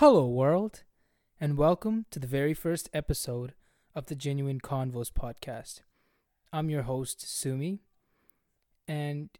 Hello, 0.00 0.26
world, 0.26 0.82
and 1.40 1.56
welcome 1.56 2.04
to 2.10 2.18
the 2.18 2.26
very 2.26 2.52
first 2.52 2.90
episode 2.92 3.54
of 3.94 4.08
the 4.08 4.14
Genuine 4.14 4.60
Convos 4.60 5.10
podcast. 5.10 5.80
I'm 6.52 6.68
your 6.68 6.82
host, 6.82 7.26
Soumy, 7.26 7.80
and 8.86 9.30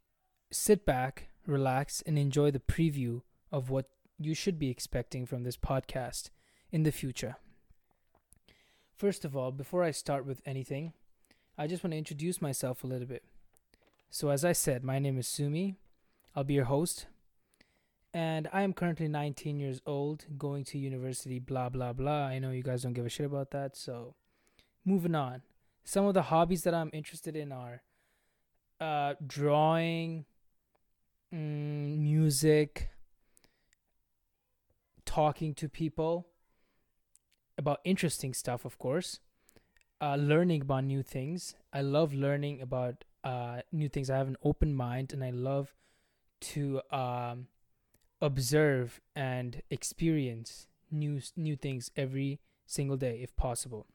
sit 0.50 0.86
back, 0.86 1.28
relax, 1.46 2.00
and 2.06 2.18
enjoy 2.18 2.52
the 2.52 2.58
preview 2.58 3.20
of 3.52 3.68
what 3.68 3.90
you 4.18 4.32
should 4.32 4.58
be 4.58 4.70
expecting 4.70 5.26
from 5.26 5.42
this 5.42 5.58
podcast 5.58 6.30
in 6.72 6.84
the 6.84 6.90
future. 6.90 7.36
First 8.96 9.26
of 9.26 9.36
all, 9.36 9.52
before 9.52 9.84
I 9.84 9.90
start 9.90 10.24
with 10.24 10.40
anything, 10.46 10.94
I 11.58 11.66
just 11.66 11.84
want 11.84 11.92
to 11.92 11.98
introduce 11.98 12.40
myself 12.40 12.82
a 12.82 12.86
little 12.86 13.06
bit. 13.06 13.24
So, 14.08 14.30
as 14.30 14.42
I 14.42 14.52
said, 14.52 14.82
my 14.82 14.98
name 15.00 15.18
is 15.18 15.28
Soumy. 15.28 15.76
I'll 16.34 16.44
be 16.44 16.54
your 16.54 16.64
host 16.64 17.08
and 18.16 18.48
I 18.50 18.62
am 18.62 18.72
currently 18.72 19.08
19 19.08 19.60
years 19.60 19.82
old, 19.84 20.24
going 20.38 20.64
to 20.64 20.78
university, 20.78 21.38
blah, 21.38 21.68
blah, 21.68 21.92
blah. 21.92 22.24
I 22.24 22.38
know 22.38 22.50
you 22.50 22.62
guys 22.62 22.82
don't 22.82 22.94
give 22.94 23.04
a 23.04 23.10
shit 23.10 23.26
about 23.26 23.50
that. 23.50 23.76
So, 23.76 24.14
moving 24.86 25.14
on. 25.14 25.42
Some 25.84 26.06
of 26.06 26.14
the 26.14 26.22
hobbies 26.22 26.62
that 26.62 26.72
I'm 26.72 26.88
interested 26.94 27.36
in 27.36 27.52
are 27.52 27.82
uh, 28.80 29.16
drawing, 29.26 30.24
mm, 31.30 31.98
music, 31.98 32.88
talking 35.04 35.52
to 35.52 35.68
people 35.68 36.26
about 37.58 37.80
interesting 37.84 38.32
stuff, 38.32 38.64
of 38.64 38.78
course, 38.78 39.20
uh, 40.00 40.16
learning 40.16 40.62
about 40.62 40.84
new 40.84 41.02
things. 41.02 41.54
I 41.70 41.82
love 41.82 42.14
learning 42.14 42.62
about 42.62 43.04
uh, 43.22 43.60
new 43.72 43.90
things. 43.90 44.08
I 44.08 44.16
have 44.16 44.28
an 44.28 44.38
open 44.42 44.74
mind 44.74 45.12
and 45.12 45.22
I 45.22 45.32
love 45.32 45.74
to. 46.52 46.80
Um, 46.90 47.48
observe 48.20 49.00
and 49.14 49.62
experience 49.70 50.68
new 50.90 51.20
new 51.36 51.56
things 51.56 51.90
every 51.96 52.40
single 52.66 52.96
day 52.96 53.20
if 53.22 53.34
possible. 53.36 53.86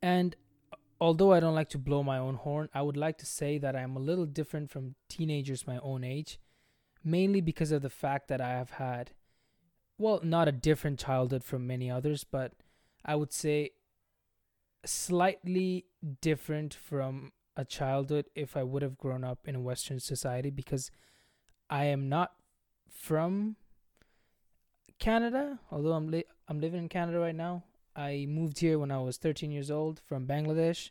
And 0.00 0.36
uh, 0.72 0.76
although 1.00 1.32
I 1.32 1.40
don't 1.40 1.54
like 1.54 1.70
to 1.70 1.78
blow 1.78 2.02
my 2.02 2.18
own 2.18 2.36
horn, 2.36 2.68
I 2.74 2.82
would 2.82 2.96
like 2.96 3.18
to 3.18 3.26
say 3.26 3.58
that 3.58 3.76
I'm 3.76 3.96
a 3.96 4.00
little 4.00 4.26
different 4.26 4.70
from 4.70 4.94
teenagers 5.08 5.66
my 5.66 5.78
own 5.78 6.04
age, 6.04 6.38
mainly 7.04 7.40
because 7.40 7.72
of 7.72 7.82
the 7.82 7.90
fact 7.90 8.28
that 8.28 8.40
I 8.40 8.50
have 8.50 8.70
had 8.70 9.12
well, 9.98 10.20
not 10.24 10.48
a 10.48 10.52
different 10.52 10.98
childhood 10.98 11.44
from 11.44 11.66
many 11.66 11.88
others, 11.88 12.24
but 12.24 12.54
I 13.04 13.14
would 13.14 13.32
say 13.32 13.70
slightly 14.84 15.86
different 16.20 16.74
from 16.74 17.30
a 17.56 17.64
childhood 17.64 18.26
if 18.34 18.56
I 18.56 18.64
would 18.64 18.82
have 18.82 18.98
grown 18.98 19.22
up 19.22 19.46
in 19.46 19.54
a 19.54 19.60
Western 19.60 20.00
society 20.00 20.50
because 20.50 20.90
I 21.70 21.84
am 21.84 22.08
not 22.08 22.32
from 23.02 23.56
Canada, 25.00 25.58
although 25.72 25.94
I'm 25.94 26.08
li- 26.08 26.30
I'm 26.46 26.60
living 26.60 26.84
in 26.84 26.88
Canada 26.88 27.18
right 27.18 27.34
now. 27.34 27.64
I 27.96 28.26
moved 28.28 28.60
here 28.60 28.78
when 28.78 28.92
I 28.92 29.00
was 29.00 29.16
13 29.16 29.50
years 29.50 29.72
old 29.72 30.00
from 30.06 30.24
Bangladesh. 30.24 30.90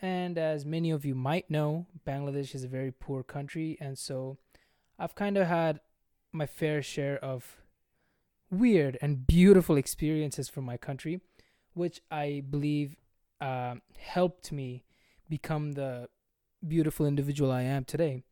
And 0.00 0.36
as 0.36 0.66
many 0.66 0.90
of 0.90 1.04
you 1.04 1.14
might 1.14 1.48
know, 1.48 1.86
Bangladesh 2.04 2.56
is 2.56 2.64
a 2.64 2.68
very 2.68 2.90
poor 2.90 3.22
country, 3.22 3.78
and 3.80 3.96
so 3.96 4.38
I've 4.98 5.14
kind 5.14 5.36
of 5.36 5.46
had 5.46 5.78
my 6.32 6.44
fair 6.46 6.82
share 6.82 7.18
of 7.24 7.62
weird 8.50 8.98
and 9.00 9.24
beautiful 9.24 9.76
experiences 9.76 10.48
from 10.48 10.64
my 10.64 10.76
country, 10.76 11.20
which 11.72 12.00
I 12.10 12.42
believe 12.50 12.96
uh, 13.40 13.76
helped 13.96 14.50
me 14.50 14.82
become 15.28 15.72
the 15.72 16.08
beautiful 16.66 17.06
individual 17.06 17.52
I 17.52 17.62
am 17.62 17.84
today. 17.84 18.24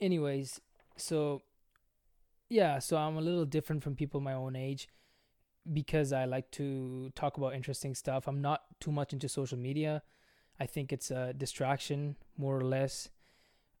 Anyways, 0.00 0.58
so 0.96 1.42
yeah, 2.48 2.78
so 2.78 2.96
I'm 2.96 3.16
a 3.16 3.20
little 3.20 3.44
different 3.44 3.82
from 3.82 3.96
people 3.96 4.20
my 4.20 4.34
own 4.34 4.56
age 4.56 4.88
because 5.72 6.12
I 6.12 6.24
like 6.26 6.50
to 6.52 7.10
talk 7.14 7.36
about 7.36 7.54
interesting 7.54 7.94
stuff. 7.94 8.28
I'm 8.28 8.40
not 8.40 8.62
too 8.80 8.92
much 8.92 9.12
into 9.12 9.28
social 9.28 9.58
media. 9.58 10.02
I 10.60 10.66
think 10.66 10.92
it's 10.92 11.10
a 11.10 11.32
distraction 11.32 12.16
more 12.36 12.56
or 12.56 12.64
less 12.64 13.10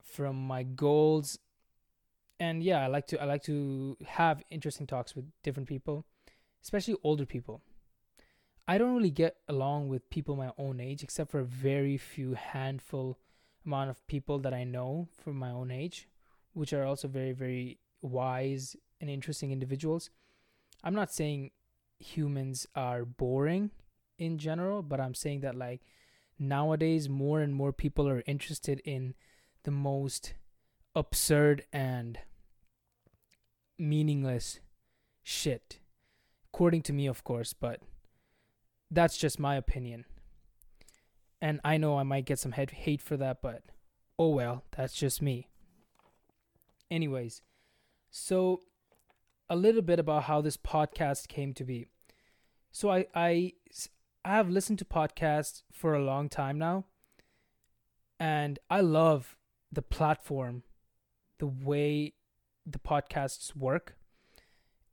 from 0.02 0.36
my 0.46 0.62
goals. 0.62 1.38
And 2.38 2.62
yeah, 2.62 2.82
I 2.82 2.88
like 2.88 3.06
to 3.08 3.22
I 3.22 3.24
like 3.24 3.42
to 3.44 3.96
have 4.06 4.42
interesting 4.50 4.86
talks 4.86 5.14
with 5.14 5.24
different 5.42 5.68
people, 5.68 6.04
especially 6.62 6.96
older 7.02 7.24
people. 7.24 7.62
I 8.68 8.78
don't 8.78 8.96
really 8.96 9.10
get 9.10 9.36
along 9.48 9.88
with 9.88 10.10
people 10.10 10.34
my 10.34 10.50
own 10.58 10.80
age 10.80 11.02
except 11.04 11.30
for 11.30 11.38
a 11.38 11.44
very 11.44 11.96
few 11.96 12.34
handful 12.34 13.18
amount 13.64 13.90
of 13.90 14.06
people 14.08 14.38
that 14.40 14.52
I 14.52 14.64
know 14.64 15.08
from 15.22 15.36
my 15.36 15.50
own 15.50 15.70
age, 15.70 16.08
which 16.52 16.72
are 16.72 16.84
also 16.84 17.08
very 17.08 17.32
very 17.32 17.78
wise 18.02 18.76
and 19.00 19.10
interesting 19.10 19.52
individuals. 19.52 20.10
I'm 20.82 20.94
not 20.94 21.12
saying 21.12 21.50
humans 21.98 22.66
are 22.74 23.04
boring 23.04 23.70
in 24.18 24.38
general, 24.38 24.82
but 24.82 25.00
I'm 25.00 25.14
saying 25.14 25.40
that 25.40 25.54
like 25.54 25.82
nowadays 26.38 27.08
more 27.08 27.40
and 27.40 27.54
more 27.54 27.72
people 27.72 28.08
are 28.08 28.22
interested 28.26 28.80
in 28.84 29.14
the 29.64 29.70
most 29.70 30.34
absurd 30.94 31.64
and 31.72 32.18
meaningless 33.78 34.60
shit. 35.22 35.80
According 36.52 36.82
to 36.82 36.92
me, 36.92 37.06
of 37.06 37.24
course, 37.24 37.52
but 37.52 37.80
that's 38.90 39.16
just 39.16 39.38
my 39.38 39.56
opinion. 39.56 40.04
And 41.40 41.60
I 41.64 41.76
know 41.76 41.98
I 41.98 42.02
might 42.02 42.24
get 42.24 42.38
some 42.38 42.52
hate 42.52 43.02
for 43.02 43.16
that, 43.16 43.42
but 43.42 43.62
oh 44.18 44.28
well, 44.30 44.64
that's 44.74 44.94
just 44.94 45.20
me. 45.20 45.48
Anyways, 46.90 47.42
so, 48.16 48.62
a 49.50 49.54
little 49.54 49.82
bit 49.82 49.98
about 49.98 50.24
how 50.24 50.40
this 50.40 50.56
podcast 50.56 51.28
came 51.28 51.52
to 51.52 51.64
be. 51.64 51.86
So, 52.72 52.90
I 52.90 53.06
I 53.14 53.52
I 54.24 54.30
have 54.30 54.48
listened 54.48 54.78
to 54.78 54.84
podcasts 54.86 55.62
for 55.70 55.94
a 55.94 56.02
long 56.02 56.30
time 56.30 56.58
now, 56.58 56.86
and 58.18 58.58
I 58.70 58.80
love 58.80 59.36
the 59.70 59.82
platform, 59.82 60.62
the 61.38 61.46
way 61.46 62.14
the 62.64 62.78
podcasts 62.78 63.54
work, 63.54 63.96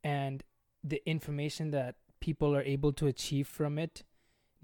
and 0.04 0.44
the 0.82 1.02
information 1.08 1.70
that 1.70 1.96
people 2.20 2.54
are 2.54 2.62
able 2.62 2.92
to 2.92 3.06
achieve 3.06 3.48
from 3.48 3.78
it 3.78 4.04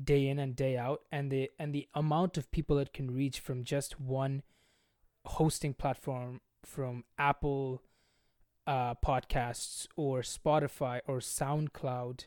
day 0.03 0.28
in 0.28 0.38
and 0.38 0.54
day 0.54 0.76
out 0.76 1.03
and 1.10 1.31
the 1.31 1.50
and 1.59 1.75
the 1.75 1.88
amount 1.94 2.37
of 2.37 2.50
people 2.50 2.78
it 2.78 2.93
can 2.93 3.10
reach 3.10 3.41
from 3.41 3.65
just 3.65 3.99
one 3.99 4.43
hosting 5.25 5.75
platform 5.75 6.41
from 6.62 7.04
Apple 7.19 7.82
uh, 8.70 8.94
podcasts 9.04 9.88
or 9.97 10.20
Spotify 10.20 11.00
or 11.08 11.19
SoundCloud, 11.19 12.26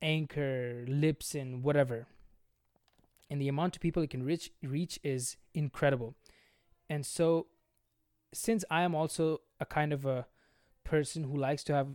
Anchor, 0.00 0.86
Libsyn, 0.88 1.60
whatever. 1.60 2.06
And 3.28 3.38
the 3.38 3.48
amount 3.48 3.76
of 3.76 3.82
people 3.82 4.02
it 4.02 4.08
can 4.08 4.22
reach 4.22 4.50
reach 4.62 4.98
is 5.04 5.36
incredible. 5.52 6.14
And 6.88 7.04
so 7.04 7.48
since 8.32 8.64
I 8.70 8.80
am 8.82 8.94
also 8.94 9.42
a 9.60 9.66
kind 9.66 9.92
of 9.92 10.06
a 10.06 10.26
person 10.84 11.24
who 11.24 11.36
likes 11.36 11.62
to 11.64 11.74
have 11.74 11.88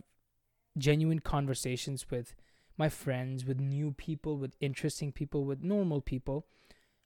genuine 0.78 1.18
conversations 1.18 2.06
with 2.12 2.36
my 2.78 2.88
friends, 2.88 3.44
with 3.44 3.58
new 3.58 3.90
people, 3.90 4.36
with 4.36 4.54
interesting 4.60 5.10
people, 5.10 5.44
with 5.44 5.64
normal 5.64 6.00
people, 6.00 6.46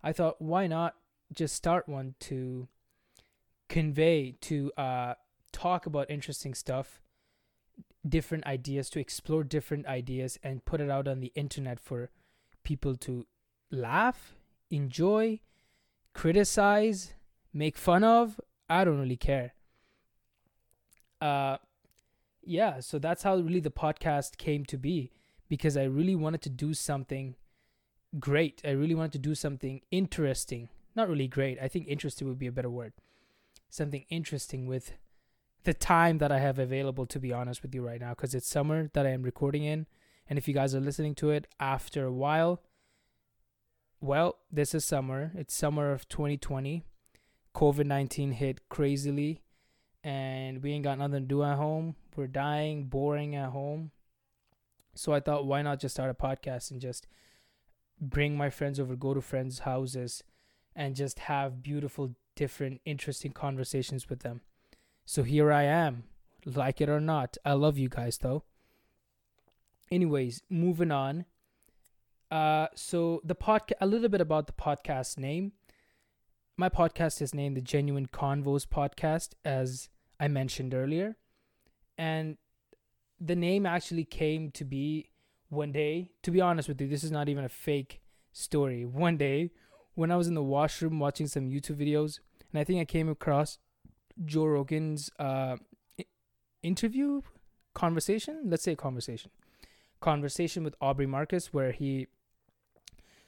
I 0.03 0.13
thought 0.13 0.43
why 0.43 0.67
not 0.67 0.97
just 1.33 1.55
start 1.55 1.89
one 1.89 2.15
to 2.21 2.69
convey 3.71 4.33
to 4.43 4.71
uh 4.77 5.15
talk 5.53 5.87
about 5.87 6.11
interesting 6.11 6.55
stuff, 6.55 7.01
different 8.07 8.47
ideas, 8.47 8.91
to 8.91 9.01
explore 9.01 9.45
different 9.45 9.87
ideas 9.87 10.39
and 10.43 10.65
put 10.65 10.81
it 10.81 10.91
out 10.91 11.09
on 11.09 11.21
the 11.21 11.33
internet 11.35 11.81
for 11.81 12.11
people 12.63 12.97
to 12.97 13.27
laugh, 13.71 14.35
enjoy, 14.71 15.41
criticize, 16.13 17.15
make 17.53 17.77
fun 17.77 18.05
of. 18.05 18.41
I 18.69 18.85
don't 18.85 18.99
really 18.99 19.17
care. 19.17 19.55
Uh 21.21 21.59
yeah, 22.43 22.81
so 22.81 22.99
that's 22.99 23.25
how 23.25 23.37
really 23.37 23.61
the 23.61 23.71
podcast 23.71 24.37
came 24.37 24.65
to 24.67 24.79
be 24.79 25.11
because 25.49 25.77
I 25.77 25.85
really 25.85 26.15
wanted 26.15 26.43
to 26.43 26.51
do 26.51 26.75
something 26.75 27.35
great. 28.19 28.63
I 28.65 28.71
really 28.71 28.95
wanted 28.95 29.13
to 29.13 29.19
do 29.19 29.35
something 29.35 29.81
interesting. 29.91 30.69
Not 30.95 31.09
really 31.09 31.29
great. 31.29 31.59
I 31.61 31.69
think 31.69 31.89
interesting 31.89 32.29
would 32.29 32.39
be 32.39 32.47
a 32.47 32.53
better 32.53 32.71
word. 32.71 32.93
Something 33.69 34.05
interesting 34.09 34.67
with 34.67 34.93
the 35.67 35.75
time 35.75 36.19
that 36.19 36.33
I 36.33 36.39
have 36.39 36.59
available, 36.59 37.07
to 37.07 37.19
be 37.19 37.33
honest 37.33 37.63
with 37.63 37.75
you 37.75 37.83
right 37.83 38.01
now, 38.01 38.11
because 38.11 38.35
it's 38.35 38.49
summer 38.49 38.89
that 38.95 39.05
I 39.05 39.11
am 39.11 39.23
recording 39.23 39.65
in. 39.65 39.87
And 40.29 40.39
if 40.39 40.47
you 40.49 40.55
guys 40.55 40.75
are 40.75 40.81
listening 40.81 41.15
to 41.17 41.31
it 41.31 41.47
after 41.61 42.07
a 42.07 42.13
while, 42.13 42.63
well, 44.01 44.39
this 44.51 44.75
is 44.75 44.85
summer. 44.85 45.33
It's 45.35 45.55
summer 45.55 45.91
of 45.91 46.09
2020. 46.09 46.85
COVID 47.55 47.87
19 47.87 48.33
hit 48.33 48.69
crazily, 48.69 49.43
and 50.05 50.63
we 50.63 50.73
ain't 50.73 50.85
got 50.85 50.99
nothing 50.99 51.23
to 51.23 51.29
do 51.29 51.43
at 51.43 51.57
home. 51.57 51.97
We're 52.15 52.27
dying, 52.27 52.85
boring 52.85 53.35
at 53.35 53.51
home. 53.51 53.91
So 54.95 55.13
I 55.13 55.21
thought, 55.21 55.47
why 55.47 55.63
not 55.63 55.81
just 55.81 55.95
start 55.95 56.11
a 56.11 56.15
podcast 56.15 56.71
and 56.71 56.81
just 56.81 57.07
bring 58.01 58.37
my 58.37 58.51
friends 58.51 58.79
over, 58.79 58.95
go 58.95 59.15
to 59.15 59.21
friends' 59.21 59.61
houses, 59.61 60.23
and 60.77 60.95
just 60.95 61.21
have 61.21 61.63
beautiful, 61.63 62.15
different, 62.35 62.83
interesting 62.85 63.33
conversations 63.33 64.09
with 64.09 64.21
them. 64.21 64.43
So 65.09 65.23
here 65.23 65.53
I 65.53 65.63
am, 65.63 66.03
like 66.45 66.81
it 66.81 66.89
or 66.89 67.01
not. 67.01 67.37
I 67.45 67.53
love 67.53 67.79
you 67.79 67.89
guys 67.89 68.19
though. 68.19 68.43
Anyways, 69.89 70.43
moving 70.51 70.91
on. 70.91 71.27
Uh, 72.29 72.67
so 72.75 73.21
the 73.25 73.37
podcast, 73.37 73.75
a 73.81 73.87
little 73.87 74.09
bit 74.09 74.21
about 74.21 74.49
the 74.49 74.53
podcast 74.53 75.17
name. 75.17 75.53
My 76.57 76.69
podcast 76.69 77.23
is 77.23 77.33
named 77.33 77.57
the 77.57 77.61
Genuine 77.61 78.07
Convos 78.07 78.67
Podcast, 78.67 79.35
as 79.45 79.91
I 80.19 80.27
mentioned 80.27 80.75
earlier, 80.75 81.17
and 81.97 82.37
the 83.21 83.37
name 83.37 83.65
actually 83.65 84.05
came 84.05 84.51
to 84.53 84.65
be 84.65 85.11
one 85.51 85.71
day. 85.71 86.11
To 86.25 86.33
be 86.33 86.41
honest 86.41 86.69
with 86.69 86.81
you, 86.81 86.89
this 86.89 87.05
is 87.05 87.13
not 87.13 87.29
even 87.29 87.45
a 87.45 87.49
fake 87.49 88.01
story. 88.33 88.85
One 88.85 89.17
day, 89.17 89.53
when 89.95 90.11
I 90.11 90.17
was 90.17 90.27
in 90.27 90.35
the 90.35 90.43
washroom 90.43 90.99
watching 90.99 91.29
some 91.29 91.49
YouTube 91.49 91.77
videos, 91.77 92.19
and 92.53 92.59
I 92.59 92.65
think 92.65 92.81
I 92.81 92.85
came 92.85 93.09
across 93.09 93.59
Joe 94.25 94.47
Rogan's 94.47 95.11
uh, 95.19 95.57
interview 96.63 97.23
conversation. 97.75 98.43
Let's 98.45 98.63
say 98.63 98.75
conversation, 98.75 99.31
conversation 100.01 100.65
with 100.65 100.75
Aubrey 100.81 101.07
Marcus, 101.07 101.53
where 101.53 101.73
he 101.73 102.07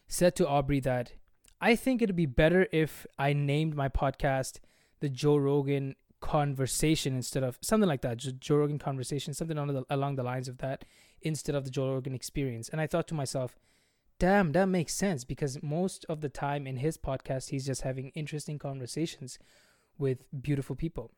said 0.07 0.35
to 0.37 0.49
Aubrey 0.49 0.81
that 0.81 1.13
I 1.61 1.77
think 1.77 2.01
it'd 2.01 2.17
be 2.17 2.27
better 2.27 2.67
if 2.73 3.07
I 3.19 3.33
named 3.33 3.75
my 3.75 3.89
podcast 3.89 4.61
the 5.01 5.09
Joe 5.09 5.37
Rogan 5.37 5.97
Conversation 6.21 7.15
instead 7.15 7.45
of 7.45 7.59
something 7.61 7.89
like 7.89 8.03
that, 8.03 8.19
Joe 8.19 8.57
Rogan 8.57 8.79
Conversation, 8.79 9.35
something 9.35 9.57
the, 9.57 9.85
along 9.91 10.17
the 10.17 10.23
lines 10.23 10.49
of 10.49 10.59
that, 10.59 10.85
instead 11.23 11.55
of 11.55 11.65
the 11.65 11.71
Joe 11.71 11.93
Rogan 11.93 12.15
Experience. 12.15 12.69
And 12.69 12.81
I 12.81 12.87
thought 12.87 13.07
to 13.09 13.15
myself, 13.15 13.57
damn, 14.19 14.53
that 14.53 14.67
makes 14.67 14.95
sense 14.95 15.25
because 15.25 15.63
most 15.63 16.05
of 16.09 16.21
the 16.21 16.29
time 16.29 16.67
in 16.67 16.79
his 16.79 16.97
podcast, 16.97 17.51
he's 17.51 17.67
just 17.67 17.83
having 17.83 18.09
interesting 18.11 18.59
conversations 18.59 19.39
with 19.99 20.25
beautiful 20.43 20.77
people 20.77 21.11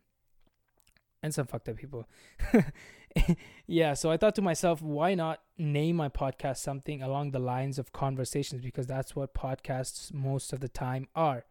and 1.22 1.34
some 1.34 1.46
fucked 1.46 1.68
up 1.68 1.76
people. 1.76 2.08
yeah, 3.66 3.94
so 3.94 4.10
I 4.10 4.16
thought 4.16 4.34
to 4.36 4.42
myself, 4.42 4.80
why 4.80 5.14
not 5.14 5.40
name 5.58 5.96
my 5.96 6.08
podcast 6.08 6.58
something 6.58 7.02
along 7.02 7.30
the 7.30 7.38
lines 7.38 7.78
of 7.78 7.92
conversations 7.92 8.62
because 8.62 8.86
that's 8.86 9.14
what 9.14 9.34
podcasts 9.34 10.12
most 10.12 10.52
of 10.52 10.60
the 10.60 10.68
time 10.68 11.08
are. 11.14 11.44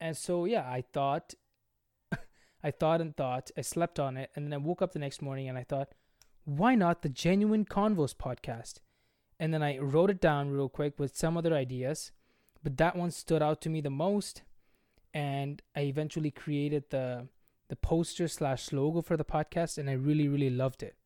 And 0.00 0.16
so 0.16 0.44
yeah, 0.44 0.68
I 0.68 0.84
thought 0.92 1.34
I 2.64 2.70
thought 2.70 3.00
and 3.00 3.16
thought, 3.16 3.50
I 3.56 3.62
slept 3.62 3.98
on 3.98 4.16
it, 4.16 4.30
and 4.34 4.46
then 4.46 4.52
I 4.52 4.58
woke 4.58 4.82
up 4.82 4.92
the 4.92 4.98
next 4.98 5.22
morning 5.22 5.48
and 5.48 5.56
I 5.56 5.64
thought, 5.64 5.88
why 6.44 6.74
not 6.74 7.02
the 7.02 7.08
Genuine 7.08 7.64
Convos 7.64 8.14
podcast? 8.14 8.80
And 9.40 9.52
then 9.52 9.62
I 9.62 9.78
wrote 9.78 10.10
it 10.10 10.20
down 10.20 10.50
real 10.50 10.68
quick 10.68 10.98
with 10.98 11.16
some 11.16 11.36
other 11.36 11.54
ideas, 11.54 12.12
but 12.62 12.76
that 12.76 12.96
one 12.96 13.10
stood 13.10 13.42
out 13.42 13.60
to 13.62 13.70
me 13.70 13.80
the 13.80 13.90
most. 13.90 14.42
And 15.14 15.62
I 15.74 15.82
eventually 15.82 16.30
created 16.30 16.84
the 16.90 17.28
the 17.68 17.76
poster 17.76 18.28
slash 18.28 18.72
logo 18.72 19.00
for 19.00 19.16
the 19.16 19.24
podcast, 19.24 19.78
and 19.78 19.88
I 19.88 19.94
really, 19.94 20.28
really 20.28 20.50
loved 20.50 20.82
it. 20.82 20.96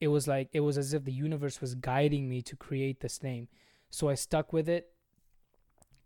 It 0.00 0.08
was 0.08 0.26
like 0.26 0.48
it 0.52 0.60
was 0.60 0.76
as 0.76 0.92
if 0.92 1.04
the 1.04 1.12
universe 1.12 1.60
was 1.60 1.74
guiding 1.74 2.28
me 2.28 2.42
to 2.42 2.56
create 2.56 3.00
this 3.00 3.22
name. 3.22 3.48
So 3.90 4.08
I 4.08 4.14
stuck 4.14 4.52
with 4.52 4.68
it, 4.68 4.90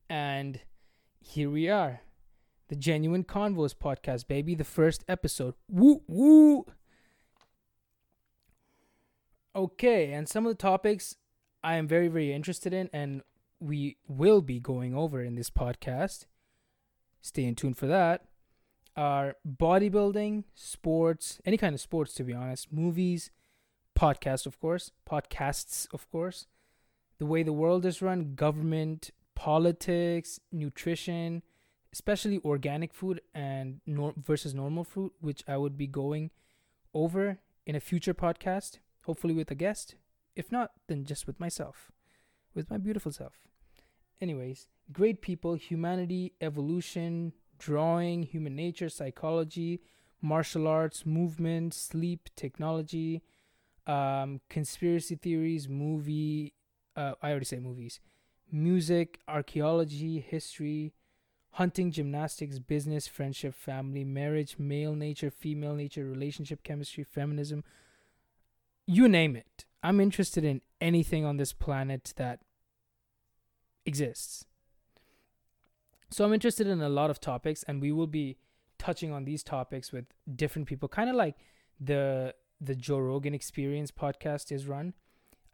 and 0.09 0.61
here 1.21 1.51
we 1.51 1.69
are. 1.69 2.03
The 2.69 2.77
Genuine 2.77 3.25
Convos 3.25 3.75
podcast, 3.75 4.29
baby. 4.29 4.55
The 4.55 4.65
first 4.65 5.05
episode. 5.09 5.55
Woo 5.69 6.03
woo. 6.07 6.67
Okay, 9.57 10.13
and 10.13 10.29
some 10.29 10.47
of 10.47 10.51
the 10.51 10.63
topics 10.63 11.17
I 11.63 11.77
am 11.77 11.89
very, 11.89 12.09
very 12.09 12.33
interested 12.33 12.73
in, 12.73 12.89
and 12.93 13.23
we 13.59 13.97
will 14.07 14.41
be 14.41 14.61
going 14.61 14.95
over 14.95 15.23
in 15.23 15.35
this 15.35 15.51
podcast. 15.51 16.27
Stay 17.21 17.45
in 17.45 17.55
tune 17.55 17.75
for 17.75 17.87
that 17.87 18.25
are 18.97 19.37
bodybuilding, 19.49 20.45
sports, 20.55 21.41
any 21.45 21.57
kind 21.57 21.75
of 21.75 21.81
sports 21.81 22.13
to 22.15 22.25
be 22.25 22.35
honest, 22.35 22.73
movies, 22.73 23.31
podcasts 23.99 24.47
of 24.47 24.61
course, 24.61 24.93
podcasts 25.09 25.87
of 25.93 26.11
course, 26.11 26.47
the 27.19 27.27
way 27.27 27.43
the 27.43 27.53
world 27.53 27.85
is 27.85 28.03
run, 28.03 28.35
government, 28.35 29.11
politics, 29.35 30.41
nutrition, 30.53 31.43
especially 31.93 32.41
organic 32.45 32.93
food 32.93 33.21
and 33.35 33.81
nor- 33.87 34.15
versus 34.17 34.55
normal 34.55 34.85
food, 34.85 35.13
which 35.21 35.43
I 35.47 35.57
would 35.57 35.77
be 35.77 35.87
going 35.87 36.31
over 36.95 37.39
in 37.67 37.75
a 37.75 37.81
future 37.81 38.15
podcast, 38.15 38.79
hopefully 39.05 39.35
with 39.35 39.51
a 39.51 39.55
guest. 39.55 39.95
If 40.37 40.51
not, 40.51 40.73
then 40.89 41.05
just 41.05 41.27
with 41.27 41.41
myself, 41.41 41.91
with 42.55 42.71
my 42.71 42.79
beautiful 42.79 43.13
self. 43.13 43.35
Anyways, 44.21 44.67
great 44.93 45.23
people, 45.23 45.55
humanity, 45.55 46.33
evolution, 46.41 47.33
drawing, 47.59 48.23
human 48.25 48.57
nature, 48.57 48.89
psychology, 48.89 49.81
martial 50.21 50.67
arts, 50.67 51.07
movement, 51.07 51.75
sleep, 51.75 52.29
technology, 52.37 53.23
um, 53.87 54.41
conspiracy 54.49 55.17
theories, 55.17 55.69
movie. 55.69 56.55
Uh, 56.97 57.15
I 57.23 57.31
already 57.31 57.45
say 57.45 57.59
movies, 57.59 58.01
music, 58.51 59.21
archaeology, 59.29 60.21
history, 60.21 60.93
hunting, 61.53 61.91
gymnastics, 61.91 62.59
business, 62.59 63.07
friendship, 63.07 63.55
family, 63.55 64.05
marriage, 64.05 64.57
male 64.59 64.95
nature, 64.95 65.31
female 65.31 65.75
nature, 65.75 66.05
relationship, 66.05 66.63
chemistry, 66.63 67.05
feminism. 67.05 67.65
You 68.87 69.09
name 69.09 69.37
it. 69.37 69.65
I'm 69.83 70.01
interested 70.01 70.45
in 70.45 70.63
anything 70.81 71.25
on 71.25 71.37
this 71.37 71.53
planet 71.53 72.13
that 72.17 72.41
exists. 73.87 74.45
So 76.11 76.25
I'm 76.25 76.33
interested 76.33 76.67
in 76.67 76.81
a 76.83 76.89
lot 76.89 77.11
of 77.11 77.21
topics, 77.21 77.63
and 77.65 77.81
we 77.81 77.93
will 77.93 78.07
be 78.07 78.37
touching 78.79 79.13
on 79.13 79.25
these 79.25 79.43
topics 79.43 79.93
with 79.93 80.07
different 80.35 80.67
people, 80.67 80.89
kind 80.89 81.11
of 81.11 81.17
like 81.17 81.37
the 81.79 82.35
the 82.61 82.75
Joe 82.75 82.99
Rogan 82.99 83.35
Experience 83.35 83.91
podcast 83.91 84.53
is 84.53 84.67
run. 84.67 84.95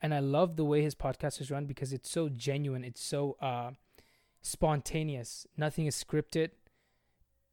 And 0.02 0.12
I 0.12 0.18
love 0.18 0.56
the 0.56 0.64
way 0.64 0.82
his 0.82 0.94
podcast 0.94 1.40
is 1.40 1.50
run 1.50 1.66
because 1.66 1.92
it's 1.92 2.10
so 2.10 2.28
genuine, 2.28 2.84
it's 2.84 3.02
so 3.02 3.36
uh, 3.40 3.70
spontaneous. 4.42 5.46
Nothing 5.56 5.86
is 5.86 6.02
scripted. 6.02 6.50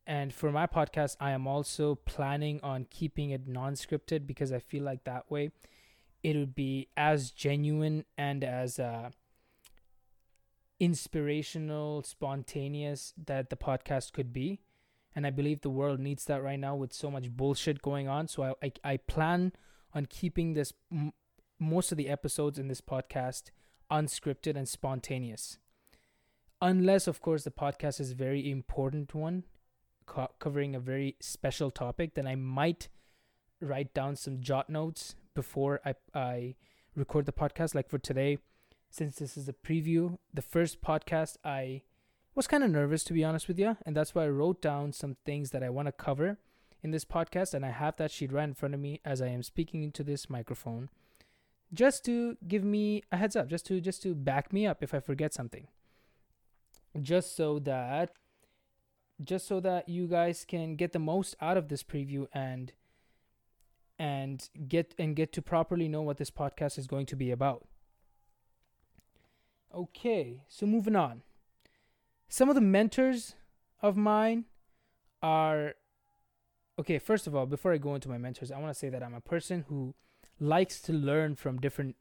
And 0.05 0.33
for 0.33 0.51
my 0.51 0.67
podcast, 0.67 1.15
I 1.19 1.31
am 1.31 1.47
also 1.47 1.95
planning 1.95 2.59
on 2.61 2.87
keeping 2.89 3.29
it 3.29 3.47
non-scripted 3.47 4.27
because 4.27 4.51
I 4.51 4.59
feel 4.59 4.83
like 4.83 5.05
that 5.05 5.31
way 5.31 5.51
it 6.23 6.35
would 6.35 6.55
be 6.55 6.87
as 6.97 7.31
genuine 7.31 8.05
and 8.17 8.43
as 8.43 8.79
uh, 8.79 9.11
inspirational, 10.79 12.03
spontaneous 12.03 13.13
that 13.25 13.49
the 13.49 13.55
podcast 13.55 14.13
could 14.13 14.33
be. 14.33 14.61
And 15.15 15.27
I 15.27 15.29
believe 15.29 15.61
the 15.61 15.69
world 15.69 15.99
needs 15.99 16.25
that 16.25 16.43
right 16.43 16.59
now 16.59 16.75
with 16.75 16.91
so 16.93 17.11
much 17.11 17.29
bullshit 17.29 17.81
going 17.81 18.07
on. 18.07 18.27
So 18.27 18.43
I, 18.43 18.53
I, 18.63 18.71
I 18.83 18.97
plan 18.97 19.53
on 19.93 20.07
keeping 20.07 20.53
this 20.53 20.73
m- 20.91 21.13
most 21.59 21.91
of 21.91 21.97
the 21.97 22.09
episodes 22.09 22.57
in 22.57 22.67
this 22.67 22.81
podcast 22.81 23.51
unscripted 23.91 24.55
and 24.55 24.67
spontaneous. 24.67 25.59
Unless, 26.61 27.07
of 27.07 27.21
course, 27.21 27.43
the 27.43 27.51
podcast 27.51 27.99
is 27.99 28.11
a 28.11 28.15
very 28.15 28.49
important 28.49 29.13
one, 29.13 29.43
co- 30.05 30.31
covering 30.39 30.75
a 30.75 30.79
very 30.79 31.15
special 31.19 31.69
topic, 31.69 32.15
then 32.15 32.25
I 32.25 32.35
might 32.35 32.87
write 33.61 33.93
down 33.93 34.15
some 34.15 34.41
jot 34.41 34.69
notes 34.69 35.15
before 35.35 35.79
I, 35.85 35.95
I 36.13 36.55
record 36.95 37.25
the 37.25 37.31
podcast. 37.31 37.75
Like 37.75 37.89
for 37.89 37.97
today, 37.99 38.39
since 38.93 39.15
this 39.15 39.37
is 39.37 39.49
a 39.49 39.53
preview, 39.53 40.19
the 40.31 40.43
first 40.43 40.83
podcast, 40.83 41.37
I 41.43 41.81
was 42.35 42.45
kind 42.45 42.63
of 42.63 42.69
nervous 42.69 43.03
to 43.05 43.13
be 43.13 43.23
honest 43.23 43.47
with 43.47 43.57
you, 43.57 43.75
and 43.87 43.97
that's 43.97 44.13
why 44.13 44.25
I 44.25 44.29
wrote 44.29 44.61
down 44.61 44.93
some 44.93 45.17
things 45.25 45.49
that 45.49 45.63
I 45.63 45.71
want 45.71 45.87
to 45.87 45.91
cover 45.91 46.37
in 46.83 46.91
this 46.91 47.03
podcast, 47.03 47.55
and 47.55 47.65
I 47.65 47.71
have 47.71 47.95
that 47.97 48.11
sheet 48.11 48.31
right 48.31 48.43
in 48.43 48.53
front 48.53 48.75
of 48.75 48.79
me 48.79 49.01
as 49.03 49.19
I 49.19 49.29
am 49.29 49.41
speaking 49.41 49.81
into 49.81 50.03
this 50.03 50.29
microphone, 50.29 50.89
just 51.73 52.05
to 52.05 52.37
give 52.47 52.63
me 52.63 53.01
a 53.11 53.17
heads 53.17 53.35
up, 53.35 53.47
just 53.47 53.65
to 53.65 53.81
just 53.81 54.03
to 54.03 54.13
back 54.13 54.53
me 54.53 54.67
up 54.67 54.83
if 54.83 54.93
I 54.93 54.99
forget 54.99 55.33
something, 55.33 55.65
just 57.01 57.35
so 57.35 57.57
that 57.59 58.11
just 59.23 59.47
so 59.47 59.59
that 59.59 59.89
you 59.89 60.05
guys 60.05 60.45
can 60.47 60.75
get 60.75 60.93
the 60.93 60.99
most 60.99 61.35
out 61.41 61.57
of 61.57 61.67
this 61.67 61.81
preview 61.81 62.27
and 62.31 62.73
and 63.97 64.49
get 64.67 64.93
and 64.99 65.15
get 65.15 65.33
to 65.33 65.41
properly 65.41 65.87
know 65.87 66.03
what 66.03 66.17
this 66.17 66.29
podcast 66.29 66.77
is 66.77 66.85
going 66.85 67.07
to 67.07 67.15
be 67.15 67.31
about. 67.31 67.65
Okay, 69.73 70.43
so 70.47 70.65
moving 70.65 70.95
on. 70.95 71.23
Some 72.29 72.49
of 72.49 72.55
the 72.55 72.61
mentors 72.61 73.35
of 73.81 73.97
mine 73.97 74.45
are 75.21 75.73
okay, 76.79 76.99
first 76.99 77.27
of 77.27 77.35
all, 77.35 77.45
before 77.45 77.73
I 77.73 77.77
go 77.77 77.95
into 77.95 78.09
my 78.09 78.17
mentors, 78.17 78.51
I 78.51 78.59
want 78.59 78.73
to 78.73 78.79
say 78.79 78.89
that 78.89 79.03
I'm 79.03 79.13
a 79.13 79.21
person 79.21 79.65
who 79.67 79.95
likes 80.39 80.81
to 80.81 80.93
learn 80.93 81.35
from 81.35 81.59
different 81.59 81.95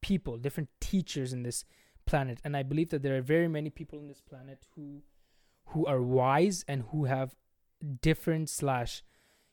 people, 0.00 0.38
different 0.38 0.68
teachers 0.80 1.32
in 1.32 1.42
this 1.42 1.64
planet, 2.06 2.40
and 2.44 2.56
I 2.56 2.62
believe 2.62 2.90
that 2.90 3.02
there 3.02 3.16
are 3.16 3.22
very 3.22 3.48
many 3.48 3.70
people 3.70 3.98
in 3.98 4.08
this 4.08 4.20
planet 4.20 4.66
who 4.74 5.02
who 5.68 5.86
are 5.86 6.02
wise 6.02 6.64
and 6.68 6.84
who 6.90 7.04
have 7.04 7.34
different 8.00 8.48
slash 8.48 9.02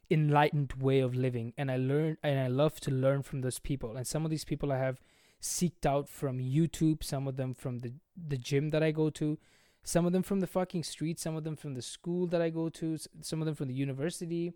enlightened 0.10 0.74
way 0.74 1.00
of 1.00 1.15
living 1.15 1.53
and 1.58 1.72
i 1.72 1.77
learn 1.77 2.18
and 2.22 2.38
i 2.38 2.48
love 2.48 2.82
to 2.82 2.91
learn 2.91 3.24
from 3.24 3.39
those 3.41 3.60
people 3.60 3.96
and 3.96 4.06
some 4.06 4.25
of 4.25 4.30
these 4.30 4.44
people 4.44 4.72
i 4.72 4.77
have 4.77 5.00
seeked 5.41 5.86
out 5.86 6.07
from 6.07 6.39
YouTube, 6.39 7.03
some 7.03 7.27
of 7.27 7.36
them 7.36 7.53
from 7.53 7.79
the 7.79 7.93
the 8.15 8.38
gym 8.38 8.69
that 8.69 8.83
I 8.83 8.91
go 8.91 9.10
to, 9.12 9.38
some 9.83 10.05
of 10.05 10.13
them 10.13 10.24
from 10.24 10.39
the 10.39 10.48
fucking 10.48 10.83
street, 10.83 11.19
some 11.19 11.36
of 11.36 11.43
them 11.43 11.55
from 11.55 11.74
the 11.74 11.81
school 11.81 12.27
that 12.27 12.41
I 12.41 12.50
go 12.50 12.69
to, 12.69 12.98
some 13.21 13.41
of 13.41 13.45
them 13.45 13.55
from 13.55 13.67
the 13.67 13.74
university. 13.74 14.53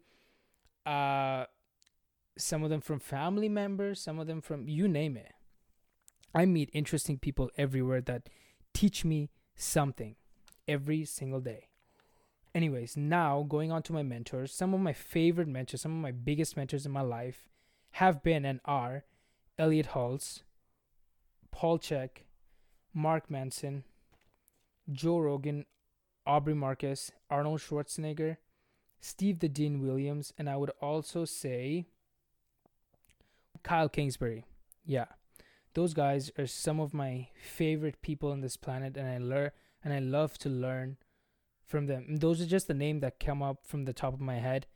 Uh 0.86 1.46
some 2.38 2.63
of 2.63 2.70
them 2.70 2.82
from 2.82 3.00
family 3.00 3.50
members, 3.50 4.01
some 4.01 4.20
of 4.20 4.27
them 4.27 4.42
from 4.42 4.68
you 4.68 4.88
name 4.88 5.18
it. 5.18 5.34
I 6.34 6.46
meet 6.46 6.70
interesting 6.74 7.18
people 7.18 7.50
everywhere 7.58 8.01
that 8.01 8.30
teach 8.74 9.06
me 9.06 9.30
something 9.56 10.15
every 10.68 11.06
single 11.06 11.39
day. 11.39 11.70
Anyways, 12.54 12.98
now 12.98 13.46
going 13.48 13.72
on 13.72 13.84
to 13.84 13.94
my 13.94 14.04
mentors, 14.04 14.54
some 14.54 14.74
of 14.74 14.80
my 14.80 14.94
favorite 14.94 15.48
mentors, 15.48 15.82
some 15.82 15.92
of 15.92 16.01
my 16.01 16.12
biggest 16.12 16.58
mentors 16.58 16.86
in 16.86 16.92
my 16.92 17.01
life 17.01 17.48
have 17.92 18.22
been 18.22 18.46
and 18.46 18.60
are 18.65 19.06
Elliot 19.58 19.89
Hulse, 19.94 20.42
Paul 21.56 21.80
Chek, 21.80 22.26
Mark 22.94 23.32
Manson, 23.32 23.86
Joe 24.92 25.20
Rogan, 25.20 25.66
Aubrey 26.28 26.54
Marcus, 26.54 27.14
Arnold 27.30 27.62
Schwarzenegger, 27.62 28.36
Steve 29.00 29.40
the 29.40 29.48
Dean 29.48 29.82
Williams, 29.82 30.34
and 30.38 30.50
I 30.50 30.58
would 30.58 30.72
also 30.82 31.24
say 31.24 31.86
Kyle 33.64 33.88
Kingsbury. 33.88 34.44
Yeah. 34.86 35.06
Those 35.76 35.94
guys 35.94 36.30
are 36.38 36.46
some 36.46 36.82
of 36.82 36.94
my 36.94 37.30
favorite 37.42 38.02
people 38.02 38.32
on 38.32 38.42
this 38.42 38.58
planet 38.58 38.98
and 38.98 39.08
I 39.08 39.18
learn 39.18 39.52
and 39.82 39.94
I 39.94 40.00
love 40.00 40.38
to 40.40 40.50
learn 40.50 40.98
from 41.64 41.86
them. 41.86 42.18
Those 42.18 42.42
are 42.42 42.46
just 42.46 42.68
the 42.68 42.74
name 42.74 43.00
that 43.00 43.18
come 43.18 43.42
up 43.42 43.66
from 43.66 43.86
the 43.86 43.94
top 43.94 44.14
of 44.14 44.20
my 44.20 44.40
head 44.40 44.68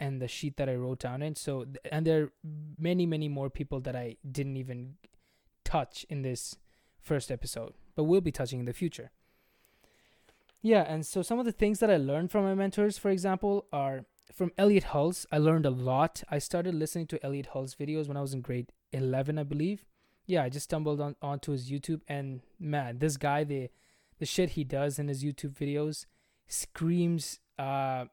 and 0.00 0.20
the 0.20 0.28
sheet 0.28 0.56
that 0.56 0.70
I 0.70 0.76
wrote 0.76 1.00
down 1.00 1.20
in. 1.20 1.36
So 1.36 1.66
and 1.90 2.06
there 2.06 2.22
are 2.22 2.32
many 2.78 3.04
many 3.04 3.28
more 3.28 3.50
people 3.50 3.80
that 3.80 3.94
I 3.94 4.16
didn't 4.30 4.56
even 4.56 4.94
touch 5.72 6.04
in 6.10 6.22
this 6.22 6.56
first 7.00 7.30
episode, 7.30 7.72
but 7.96 8.04
we'll 8.04 8.20
be 8.20 8.38
touching 8.40 8.60
in 8.60 8.66
the 8.66 8.72
future. 8.82 9.10
Yeah, 10.60 10.84
and 10.86 11.04
so 11.04 11.22
some 11.22 11.38
of 11.38 11.46
the 11.46 11.58
things 11.60 11.78
that 11.80 11.90
I 11.90 11.96
learned 11.96 12.30
from 12.30 12.44
my 12.44 12.54
mentors, 12.54 12.98
for 12.98 13.10
example, 13.10 13.66
are 13.72 14.04
from 14.32 14.52
Elliot 14.56 14.86
Hulse. 14.92 15.26
I 15.32 15.38
learned 15.38 15.66
a 15.66 15.70
lot. 15.70 16.22
I 16.28 16.38
started 16.38 16.74
listening 16.74 17.06
to 17.08 17.24
Elliot 17.24 17.48
Hulse 17.52 17.74
videos 17.74 18.06
when 18.06 18.16
I 18.16 18.20
was 18.20 18.34
in 18.34 18.42
grade 18.42 18.70
11, 18.92 19.38
I 19.38 19.42
believe. 19.42 19.84
Yeah, 20.26 20.44
I 20.44 20.50
just 20.50 20.64
stumbled 20.64 21.00
on 21.00 21.16
onto 21.20 21.50
his 21.52 21.70
YouTube, 21.70 22.02
and 22.06 22.42
man, 22.60 22.98
this 22.98 23.16
guy, 23.16 23.42
the 23.42 23.70
the 24.20 24.26
shit 24.26 24.50
he 24.50 24.62
does 24.62 24.98
in 25.00 25.08
his 25.08 25.24
YouTube 25.24 25.54
videos, 25.64 26.06
screams, 26.46 27.40
uh, 27.58 28.04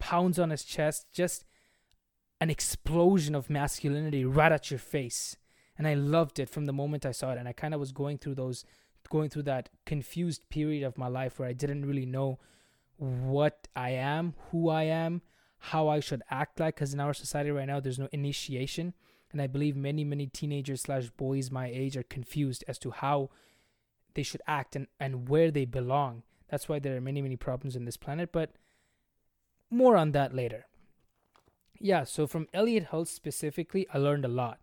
pounds 0.00 0.38
on 0.40 0.50
his 0.50 0.64
chest, 0.64 1.06
just 1.12 1.44
an 2.40 2.50
explosion 2.50 3.34
of 3.34 3.48
masculinity 3.48 4.24
right 4.24 4.50
at 4.50 4.70
your 4.70 4.80
face. 4.80 5.36
And 5.78 5.86
I 5.86 5.94
loved 5.94 6.38
it 6.38 6.48
from 6.48 6.66
the 6.66 6.72
moment 6.72 7.04
I 7.04 7.12
saw 7.12 7.32
it, 7.32 7.38
and 7.38 7.48
I 7.48 7.52
kind 7.52 7.74
of 7.74 7.80
was 7.80 7.92
going 7.92 8.18
through 8.18 8.36
those 8.36 8.64
going 9.08 9.30
through 9.30 9.44
that 9.44 9.68
confused 9.84 10.48
period 10.48 10.82
of 10.82 10.98
my 10.98 11.06
life 11.06 11.38
where 11.38 11.48
I 11.48 11.52
didn't 11.52 11.86
really 11.86 12.06
know 12.06 12.40
what 12.96 13.68
I 13.76 13.90
am, 13.90 14.34
who 14.50 14.68
I 14.68 14.82
am, 14.82 15.22
how 15.58 15.86
I 15.86 16.00
should 16.00 16.22
act 16.28 16.58
like. 16.58 16.74
Because 16.74 16.92
in 16.92 16.98
our 17.00 17.14
society 17.14 17.50
right 17.50 17.66
now, 17.66 17.78
there's 17.78 17.98
no 17.98 18.08
initiation, 18.12 18.94
and 19.32 19.40
I 19.40 19.46
believe 19.46 19.76
many 19.76 20.04
many 20.04 20.26
teenagers 20.26 20.82
slash 20.82 21.10
boys 21.10 21.50
my 21.50 21.68
age 21.68 21.96
are 21.96 22.02
confused 22.02 22.64
as 22.66 22.78
to 22.78 22.90
how 22.90 23.30
they 24.14 24.22
should 24.22 24.42
act 24.46 24.76
and 24.76 24.86
and 24.98 25.28
where 25.28 25.50
they 25.50 25.64
belong. 25.64 26.22
That's 26.48 26.68
why 26.68 26.78
there 26.78 26.96
are 26.96 27.00
many 27.00 27.22
many 27.22 27.36
problems 27.36 27.76
in 27.76 27.84
this 27.84 27.96
planet. 27.96 28.32
But 28.32 28.52
more 29.70 29.96
on 29.96 30.12
that 30.12 30.34
later. 30.34 30.66
Yeah, 31.78 32.04
so 32.04 32.26
from 32.26 32.48
Elliot 32.54 32.88
Hulse 32.90 33.08
specifically, 33.08 33.86
I 33.92 33.98
learned 33.98 34.24
a 34.24 34.28
lot. 34.28 34.58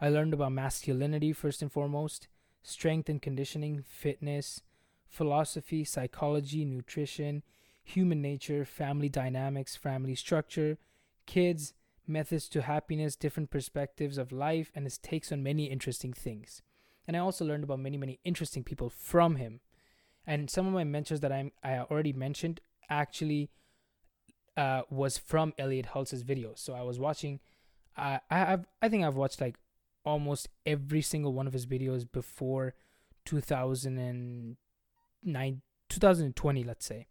I 0.00 0.08
learned 0.08 0.34
about 0.34 0.52
masculinity 0.52 1.32
first 1.32 1.62
and 1.62 1.70
foremost 1.70 2.28
strength 2.62 3.08
and 3.08 3.20
conditioning, 3.20 3.84
fitness, 3.86 4.62
philosophy, 5.08 5.84
psychology, 5.84 6.64
nutrition, 6.64 7.42
human 7.82 8.22
nature, 8.22 8.64
family 8.64 9.08
dynamics, 9.08 9.76
family 9.76 10.14
structure, 10.14 10.78
kids, 11.26 11.74
methods 12.06 12.48
to 12.48 12.62
happiness, 12.62 13.16
different 13.16 13.50
perspectives 13.50 14.18
of 14.18 14.32
life, 14.32 14.72
and 14.74 14.84
his 14.84 14.98
takes 14.98 15.30
on 15.30 15.42
many 15.42 15.66
interesting 15.66 16.12
things. 16.12 16.62
And 17.06 17.16
I 17.16 17.20
also 17.20 17.44
learned 17.44 17.64
about 17.64 17.80
many, 17.80 17.98
many 17.98 18.18
interesting 18.24 18.64
people 18.64 18.88
from 18.88 19.36
him. 19.36 19.60
And 20.26 20.48
some 20.48 20.66
of 20.66 20.72
my 20.72 20.84
mentors 20.84 21.20
that 21.20 21.32
I'm, 21.32 21.52
I 21.62 21.78
already 21.78 22.14
mentioned 22.14 22.60
actually 22.88 23.50
uh, 24.56 24.82
was 24.88 25.18
from 25.18 25.52
Elliot 25.58 25.86
Hulse's 25.86 26.24
videos. 26.24 26.60
So 26.60 26.72
I 26.72 26.82
was 26.82 26.98
watching, 26.98 27.40
uh, 27.96 28.18
I 28.30 28.38
have, 28.38 28.66
I 28.80 28.88
think 28.88 29.04
I've 29.04 29.16
watched 29.16 29.40
like 29.40 29.56
almost 30.04 30.48
every 30.66 31.02
single 31.02 31.32
one 31.32 31.46
of 31.46 31.52
his 31.52 31.66
videos 31.66 32.04
before 32.10 32.74
2009 33.24 35.62
2020 35.88 36.64
let's 36.64 36.86
say. 36.86 37.06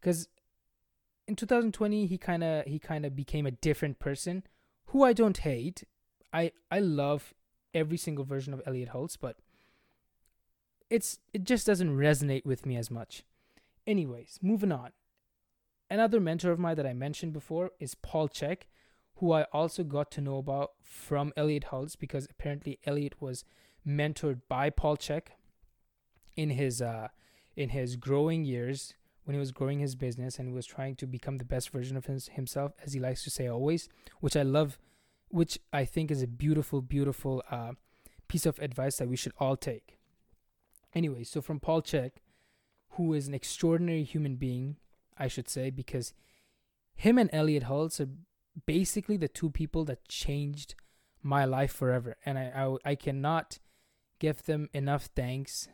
Because 0.00 0.28
in 1.28 1.36
2020 1.36 2.06
he 2.06 2.18
kind 2.18 2.42
of 2.42 2.64
he 2.64 2.78
kind 2.78 3.06
of 3.06 3.14
became 3.14 3.46
a 3.46 3.50
different 3.50 3.98
person 3.98 4.42
who 4.86 5.04
i 5.04 5.12
don't 5.12 5.36
hate. 5.38 5.84
I 6.32 6.52
i 6.70 6.78
love 6.78 7.34
every 7.74 7.98
single 7.98 8.24
version 8.24 8.54
of 8.54 8.62
elliot 8.66 8.90
Hulse 8.90 9.16
but 9.20 9.36
it's 10.90 11.18
it 11.32 11.44
just 11.44 11.66
doesn't 11.66 11.96
resonate 11.96 12.44
with 12.44 12.66
me 12.66 12.76
as 12.76 12.90
much. 12.90 13.24
Anyways 13.86 14.38
moving 14.42 14.72
on. 14.72 14.90
Another 15.90 16.20
mentor 16.20 16.52
of 16.52 16.58
mine 16.58 16.76
that 16.76 16.86
i 16.86 16.94
mentioned 16.94 17.34
before 17.34 17.70
is 17.78 17.94
paul 17.94 18.28
chek 18.28 18.62
who 19.22 19.30
I 19.30 19.44
also 19.52 19.84
got 19.84 20.10
to 20.10 20.20
know 20.20 20.38
about 20.38 20.72
from 20.82 21.32
Elliot 21.36 21.66
Hulse 21.70 21.96
because 21.96 22.26
apparently 22.28 22.80
Elliot 22.84 23.22
was 23.22 23.44
mentored 23.86 24.40
by 24.48 24.68
Paul 24.68 24.96
Chek 24.96 25.28
in 26.36 26.50
his 26.50 26.82
uh, 26.82 27.06
in 27.54 27.68
his 27.68 27.94
growing 27.94 28.44
years 28.44 28.94
when 29.22 29.34
he 29.34 29.38
was 29.38 29.52
growing 29.52 29.78
his 29.78 29.94
business 29.94 30.40
and 30.40 30.52
was 30.52 30.66
trying 30.66 30.96
to 30.96 31.06
become 31.06 31.38
the 31.38 31.44
best 31.44 31.70
version 31.70 31.96
of 31.96 32.06
his, 32.06 32.30
himself, 32.30 32.72
as 32.84 32.94
he 32.94 32.98
likes 32.98 33.22
to 33.22 33.30
say 33.30 33.46
always, 33.46 33.88
which 34.18 34.36
I 34.36 34.42
love, 34.42 34.80
which 35.28 35.56
I 35.72 35.84
think 35.84 36.10
is 36.10 36.20
a 36.20 36.26
beautiful, 36.26 36.82
beautiful 36.82 37.44
uh, 37.48 37.74
piece 38.26 38.44
of 38.44 38.58
advice 38.58 38.96
that 38.96 39.08
we 39.08 39.14
should 39.14 39.34
all 39.38 39.56
take. 39.56 40.00
Anyway, 40.96 41.22
so 41.22 41.40
from 41.40 41.60
Paul 41.60 41.80
Chek, 41.80 42.10
who 42.94 43.14
is 43.14 43.28
an 43.28 43.34
extraordinary 43.34 44.02
human 44.02 44.34
being, 44.34 44.78
I 45.16 45.28
should 45.28 45.48
say, 45.48 45.70
because 45.70 46.12
him 46.96 47.18
and 47.18 47.30
Elliot 47.32 47.66
Hulse 47.66 48.00
are 48.00 48.08
basically 48.66 49.16
the 49.16 49.28
two 49.28 49.50
people 49.50 49.84
that 49.86 50.08
changed 50.08 50.74
my 51.22 51.44
life 51.44 51.72
forever. 51.72 52.16
And 52.24 52.38
I, 52.38 52.52
I, 52.84 52.90
I 52.90 52.94
cannot 52.94 53.58
give 54.18 54.44
them 54.44 54.68
enough 54.72 55.08
thanks. 55.14 55.68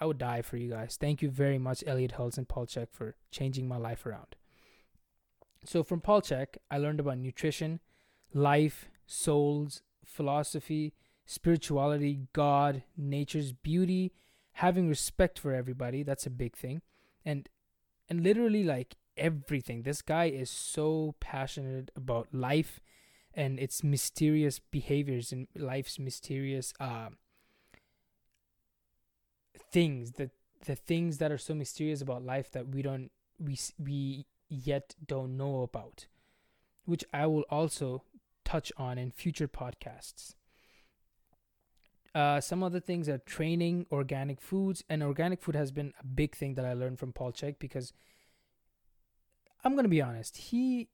I 0.00 0.06
would 0.06 0.18
die 0.18 0.42
for 0.42 0.56
you 0.56 0.70
guys. 0.70 0.96
Thank 1.00 1.22
you 1.22 1.30
very 1.30 1.58
much, 1.58 1.84
Elliot 1.86 2.14
Hulse 2.18 2.38
and 2.38 2.48
Paul 2.48 2.66
Chek, 2.66 2.88
for 2.90 3.14
changing 3.30 3.68
my 3.68 3.76
life 3.76 4.04
around. 4.04 4.34
So, 5.64 5.84
from 5.84 6.00
Paul 6.00 6.22
Chek, 6.22 6.56
I 6.70 6.78
learned 6.78 6.98
about 6.98 7.18
nutrition, 7.18 7.78
life, 8.34 8.88
souls, 9.06 9.82
philosophy, 10.04 10.94
spirituality, 11.24 12.26
God, 12.32 12.82
nature's 12.96 13.52
beauty, 13.52 14.12
having 14.54 14.88
respect 14.88 15.38
for 15.38 15.54
everybody. 15.54 16.02
That's 16.02 16.26
a 16.26 16.30
big 16.30 16.56
thing. 16.56 16.82
And 17.24 17.48
and 18.08 18.22
literally 18.22 18.64
like 18.64 18.96
everything. 19.16 19.82
This 19.82 20.02
guy 20.02 20.26
is 20.26 20.50
so 20.50 21.14
passionate 21.20 21.90
about 21.96 22.28
life 22.32 22.80
and 23.34 23.58
its 23.58 23.82
mysterious 23.82 24.58
behaviors 24.58 25.32
and 25.32 25.48
life's 25.56 25.98
mysterious 25.98 26.72
uh, 26.80 27.08
things 29.70 30.12
that 30.12 30.30
the 30.66 30.76
things 30.76 31.18
that 31.18 31.32
are 31.32 31.38
so 31.38 31.54
mysterious 31.54 32.00
about 32.00 32.22
life 32.22 32.50
that 32.52 32.68
we 32.68 32.82
don't 32.82 33.10
we 33.38 33.58
we 33.78 34.26
yet 34.48 34.94
don't 35.06 35.36
know 35.36 35.62
about 35.62 36.06
which 36.84 37.04
I 37.12 37.26
will 37.26 37.44
also 37.50 38.02
touch 38.44 38.72
on 38.76 38.98
in 38.98 39.10
future 39.10 39.48
podcasts. 39.48 40.34
Uh, 42.14 42.40
some 42.40 42.62
other 42.62 42.80
things 42.80 43.08
are 43.08 43.18
training 43.18 43.86
organic 43.90 44.40
foods, 44.40 44.84
and 44.90 45.02
organic 45.02 45.40
food 45.40 45.54
has 45.54 45.70
been 45.70 45.94
a 45.98 46.04
big 46.04 46.36
thing 46.36 46.54
that 46.54 46.66
I 46.66 46.74
learned 46.74 46.98
from 46.98 47.12
Paul 47.12 47.32
Chek 47.32 47.58
because 47.58 47.92
I'm 49.64 49.76
gonna 49.76 49.88
be 49.88 50.02
honest. 50.02 50.36
He, 50.36 50.88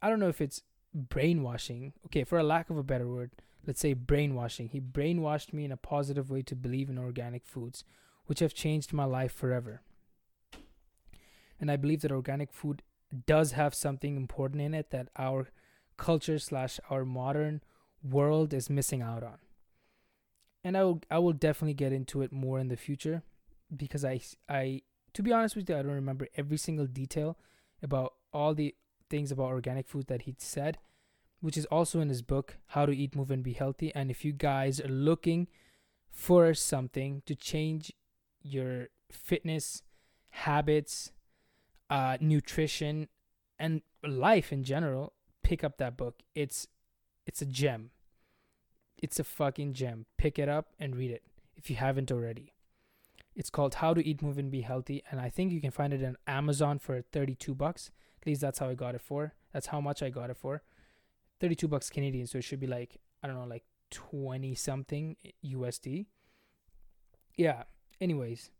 I 0.00 0.08
don't 0.08 0.20
know 0.20 0.28
if 0.28 0.40
it's 0.40 0.62
brainwashing. 0.94 1.92
Okay, 2.06 2.24
for 2.24 2.38
a 2.38 2.44
lack 2.44 2.70
of 2.70 2.76
a 2.76 2.82
better 2.82 3.08
word, 3.08 3.32
let's 3.66 3.80
say 3.80 3.94
brainwashing. 3.94 4.68
He 4.68 4.80
brainwashed 4.80 5.52
me 5.52 5.64
in 5.64 5.72
a 5.72 5.76
positive 5.76 6.30
way 6.30 6.42
to 6.42 6.56
believe 6.56 6.90
in 6.90 6.98
organic 6.98 7.46
foods, 7.46 7.84
which 8.26 8.40
have 8.40 8.54
changed 8.54 8.92
my 8.92 9.04
life 9.04 9.32
forever. 9.32 9.82
And 11.60 11.70
I 11.70 11.76
believe 11.76 12.02
that 12.02 12.12
organic 12.12 12.52
food 12.52 12.82
does 13.26 13.52
have 13.52 13.74
something 13.74 14.16
important 14.16 14.62
in 14.62 14.74
it 14.74 14.90
that 14.90 15.08
our 15.16 15.48
culture 15.96 16.38
slash 16.38 16.80
our 16.90 17.04
modern 17.04 17.62
world 18.02 18.52
is 18.52 18.68
missing 18.68 19.02
out 19.02 19.22
on. 19.22 19.38
And 20.64 20.76
I 20.76 20.84
will 20.84 21.00
I 21.10 21.18
will 21.18 21.32
definitely 21.32 21.74
get 21.74 21.92
into 21.92 22.22
it 22.22 22.32
more 22.32 22.58
in 22.58 22.68
the 22.68 22.76
future 22.76 23.22
because 23.74 24.04
I 24.04 24.20
I 24.48 24.82
to 25.12 25.22
be 25.22 25.32
honest 25.32 25.56
with 25.56 25.68
you 25.68 25.76
I 25.76 25.82
don't 25.82 25.92
remember 25.92 26.28
every 26.36 26.56
single 26.56 26.86
detail 26.86 27.36
about 27.82 28.14
all 28.32 28.54
the 28.54 28.74
things 29.10 29.30
about 29.30 29.46
organic 29.46 29.88
food 29.88 30.06
that 30.06 30.22
he 30.22 30.34
said, 30.38 30.78
which 31.40 31.56
is 31.56 31.66
also 31.66 32.00
in 32.00 32.08
his 32.08 32.22
book, 32.22 32.56
How 32.68 32.86
to 32.86 32.96
Eat, 32.96 33.14
Move, 33.14 33.30
and 33.30 33.42
Be 33.42 33.52
Healthy. 33.52 33.92
And 33.94 34.10
if 34.10 34.24
you 34.24 34.32
guys 34.32 34.80
are 34.80 34.88
looking 34.88 35.48
for 36.10 36.54
something 36.54 37.22
to 37.26 37.34
change 37.34 37.92
your 38.42 38.88
fitness 39.10 39.82
habits, 40.30 41.12
uh, 41.90 42.16
nutrition, 42.20 43.08
and 43.58 43.82
life 44.02 44.52
in 44.52 44.64
general, 44.64 45.12
pick 45.42 45.62
up 45.62 45.78
that 45.78 45.96
book. 45.96 46.22
It's 46.34 46.66
It's 47.26 47.42
a 47.42 47.46
gem. 47.46 47.90
It's 48.98 49.18
a 49.18 49.24
fucking 49.24 49.74
gem. 49.74 50.06
Pick 50.16 50.38
it 50.38 50.48
up 50.48 50.68
and 50.78 50.96
read 50.96 51.10
it 51.10 51.22
if 51.56 51.70
you 51.70 51.76
haven't 51.76 52.10
already. 52.10 52.52
It's 53.34 53.50
called 53.50 53.76
How 53.76 53.94
to 53.94 54.06
Eat, 54.06 54.22
Move, 54.22 54.38
and 54.38 54.50
Be 54.50 54.60
Healthy, 54.60 55.02
and 55.10 55.20
I 55.20 55.30
think 55.30 55.52
you 55.52 55.60
can 55.60 55.70
find 55.70 55.92
it 55.92 56.04
on 56.04 56.16
Amazon 56.26 56.78
for 56.78 57.00
32 57.00 57.54
bucks. 57.54 57.90
At 58.20 58.26
least 58.26 58.40
that's 58.40 58.58
how 58.58 58.68
I 58.68 58.74
got 58.74 58.94
it 58.94 59.00
for. 59.00 59.34
That's 59.52 59.68
how 59.68 59.80
much 59.80 60.02
I 60.02 60.10
got 60.10 60.30
it 60.30 60.36
for. 60.36 60.62
32 61.40 61.66
bucks 61.66 61.90
Canadian, 61.90 62.26
so 62.26 62.38
it 62.38 62.44
should 62.44 62.60
be 62.60 62.66
like 62.66 63.00
I 63.22 63.26
don't 63.26 63.36
know, 63.36 63.46
like 63.46 63.64
20 63.90 64.54
something 64.54 65.16
USD. 65.44 66.06
Yeah. 67.36 67.64
Anyways, 68.00 68.50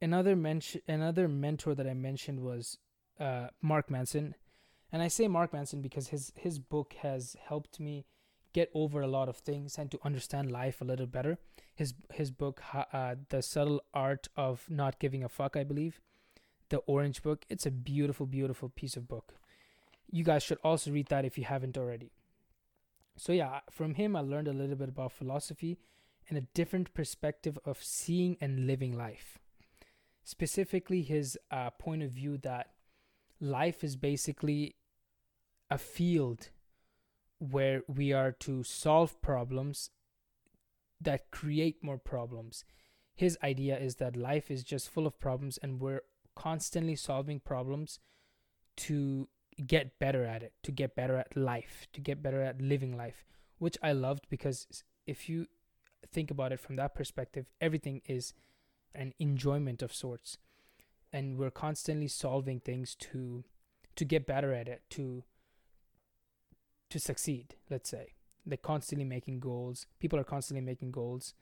another 0.00 0.36
mention, 0.36 0.82
another 0.86 1.26
mentor 1.26 1.74
that 1.74 1.86
I 1.86 1.94
mentioned 1.94 2.40
was 2.40 2.78
uh, 3.18 3.48
Mark 3.60 3.90
Manson, 3.90 4.36
and 4.92 5.02
I 5.02 5.08
say 5.08 5.26
Mark 5.26 5.52
Manson 5.52 5.82
because 5.82 6.08
his 6.08 6.32
his 6.36 6.58
book 6.58 6.94
has 7.02 7.36
helped 7.44 7.80
me 7.80 8.06
get 8.52 8.70
over 8.74 9.00
a 9.00 9.06
lot 9.06 9.28
of 9.28 9.36
things 9.36 9.78
and 9.78 9.90
to 9.90 9.98
understand 10.04 10.50
life 10.50 10.80
a 10.80 10.84
little 10.84 11.06
better. 11.06 11.38
His 11.74 11.94
his 12.12 12.30
book, 12.30 12.62
uh, 12.74 13.16
The 13.28 13.42
Subtle 13.42 13.82
Art 13.94 14.28
of 14.36 14.66
Not 14.68 14.98
Giving 14.98 15.24
a 15.24 15.28
Fuck, 15.28 15.56
I 15.56 15.64
believe, 15.64 16.00
the 16.68 16.78
Orange 16.78 17.22
Book. 17.22 17.44
It's 17.48 17.66
a 17.66 17.70
beautiful, 17.70 18.26
beautiful 18.26 18.68
piece 18.68 18.96
of 18.96 19.08
book. 19.08 19.34
You 20.10 20.24
guys 20.24 20.42
should 20.42 20.58
also 20.62 20.90
read 20.90 21.08
that 21.08 21.24
if 21.24 21.38
you 21.38 21.44
haven't 21.44 21.78
already. 21.78 22.12
So 23.16 23.32
yeah, 23.32 23.60
from 23.70 23.94
him 23.94 24.16
I 24.16 24.20
learned 24.20 24.48
a 24.48 24.52
little 24.52 24.76
bit 24.76 24.88
about 24.88 25.12
philosophy 25.12 25.78
and 26.28 26.38
a 26.38 26.46
different 26.54 26.94
perspective 26.94 27.58
of 27.64 27.82
seeing 27.82 28.36
and 28.40 28.66
living 28.66 28.96
life. 28.96 29.38
Specifically, 30.24 31.02
his 31.02 31.38
uh, 31.50 31.70
point 31.70 32.02
of 32.02 32.10
view 32.10 32.38
that 32.38 32.68
life 33.40 33.82
is 33.82 33.96
basically 33.96 34.76
a 35.68 35.78
field 35.78 36.50
where 37.50 37.82
we 37.88 38.12
are 38.12 38.30
to 38.30 38.62
solve 38.62 39.20
problems 39.20 39.90
that 41.00 41.30
create 41.32 41.82
more 41.82 41.98
problems. 41.98 42.64
His 43.14 43.36
idea 43.42 43.76
is 43.76 43.96
that 43.96 44.16
life 44.16 44.50
is 44.50 44.62
just 44.62 44.88
full 44.88 45.06
of 45.06 45.18
problems 45.18 45.58
and 45.58 45.80
we're 45.80 46.02
constantly 46.36 46.94
solving 46.94 47.40
problems 47.40 47.98
to 48.76 49.28
get 49.66 49.98
better 49.98 50.24
at 50.24 50.42
it, 50.42 50.52
to 50.62 50.70
get 50.70 50.94
better 50.94 51.16
at 51.16 51.36
life, 51.36 51.88
to 51.92 52.00
get 52.00 52.22
better 52.22 52.40
at 52.40 52.62
living 52.62 52.96
life, 52.96 53.24
which 53.58 53.76
I 53.82 53.92
loved 53.92 54.28
because 54.30 54.84
if 55.06 55.28
you 55.28 55.46
think 56.10 56.30
about 56.30 56.52
it 56.52 56.60
from 56.60 56.76
that 56.76 56.94
perspective, 56.94 57.46
everything 57.60 58.02
is 58.06 58.34
an 58.94 59.14
enjoyment 59.18 59.82
of 59.82 59.92
sorts. 59.92 60.38
And 61.12 61.36
we're 61.36 61.50
constantly 61.50 62.08
solving 62.08 62.60
things 62.60 62.94
to 62.94 63.44
to 63.94 64.04
get 64.06 64.26
better 64.26 64.54
at 64.54 64.68
it, 64.68 64.82
to 64.90 65.24
to 66.92 67.00
succeed, 67.00 67.56
let's 67.70 67.88
say. 67.88 68.14
They're 68.44 68.56
constantly 68.56 69.04
making 69.04 69.40
goals. 69.40 69.86
People 70.00 70.18
are 70.18 70.24
constantly 70.24 70.64
making 70.64 70.90
goals, 70.90 71.34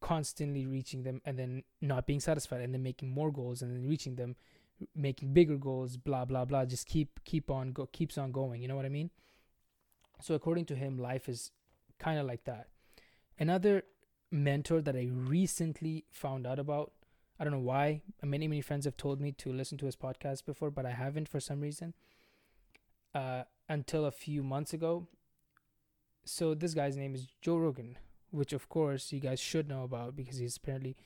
constantly 0.00 0.66
reaching 0.66 1.02
them 1.02 1.20
and 1.24 1.38
then 1.38 1.62
not 1.80 2.06
being 2.06 2.20
satisfied 2.20 2.60
and 2.60 2.72
then 2.74 2.82
making 2.82 3.10
more 3.10 3.30
goals 3.30 3.62
and 3.62 3.70
then 3.74 3.88
reaching 3.88 4.16
them, 4.16 4.36
making 4.94 5.32
bigger 5.32 5.56
goals, 5.56 5.96
blah 5.96 6.24
blah 6.24 6.44
blah. 6.44 6.64
Just 6.64 6.86
keep 6.86 7.20
keep 7.24 7.50
on 7.50 7.72
go 7.72 7.86
keeps 7.86 8.18
on 8.18 8.32
going. 8.32 8.62
You 8.62 8.68
know 8.68 8.76
what 8.76 8.86
I 8.86 8.90
mean? 8.90 9.10
So 10.20 10.34
according 10.34 10.64
to 10.66 10.74
him, 10.74 10.98
life 10.98 11.28
is 11.28 11.52
kind 11.98 12.18
of 12.18 12.26
like 12.26 12.44
that. 12.44 12.68
Another 13.38 13.84
mentor 14.30 14.80
that 14.80 14.96
I 14.96 15.08
recently 15.12 16.04
found 16.10 16.46
out 16.46 16.58
about. 16.58 16.92
I 17.38 17.44
don't 17.44 17.52
know 17.52 17.60
why. 17.60 18.02
Many 18.22 18.48
many 18.48 18.62
friends 18.62 18.84
have 18.84 18.96
told 18.96 19.20
me 19.20 19.32
to 19.32 19.52
listen 19.52 19.78
to 19.78 19.86
his 19.86 19.96
podcast 19.96 20.44
before, 20.44 20.70
but 20.70 20.86
I 20.86 20.90
haven't 20.90 21.28
for 21.28 21.40
some 21.40 21.60
reason. 21.60 21.94
Uh, 23.14 23.44
until 23.68 24.04
a 24.04 24.10
few 24.10 24.42
months 24.42 24.72
ago. 24.72 25.08
So 26.24 26.54
this 26.54 26.74
guy's 26.74 26.96
name 26.96 27.14
is 27.14 27.26
Joe 27.40 27.56
Rogan, 27.56 27.96
which 28.30 28.52
of 28.52 28.68
course 28.68 29.12
you 29.12 29.20
guys 29.20 29.40
should 29.40 29.68
know 29.68 29.82
about 29.82 30.16
because 30.16 30.38
he's 30.38 30.56
apparently 30.56 30.96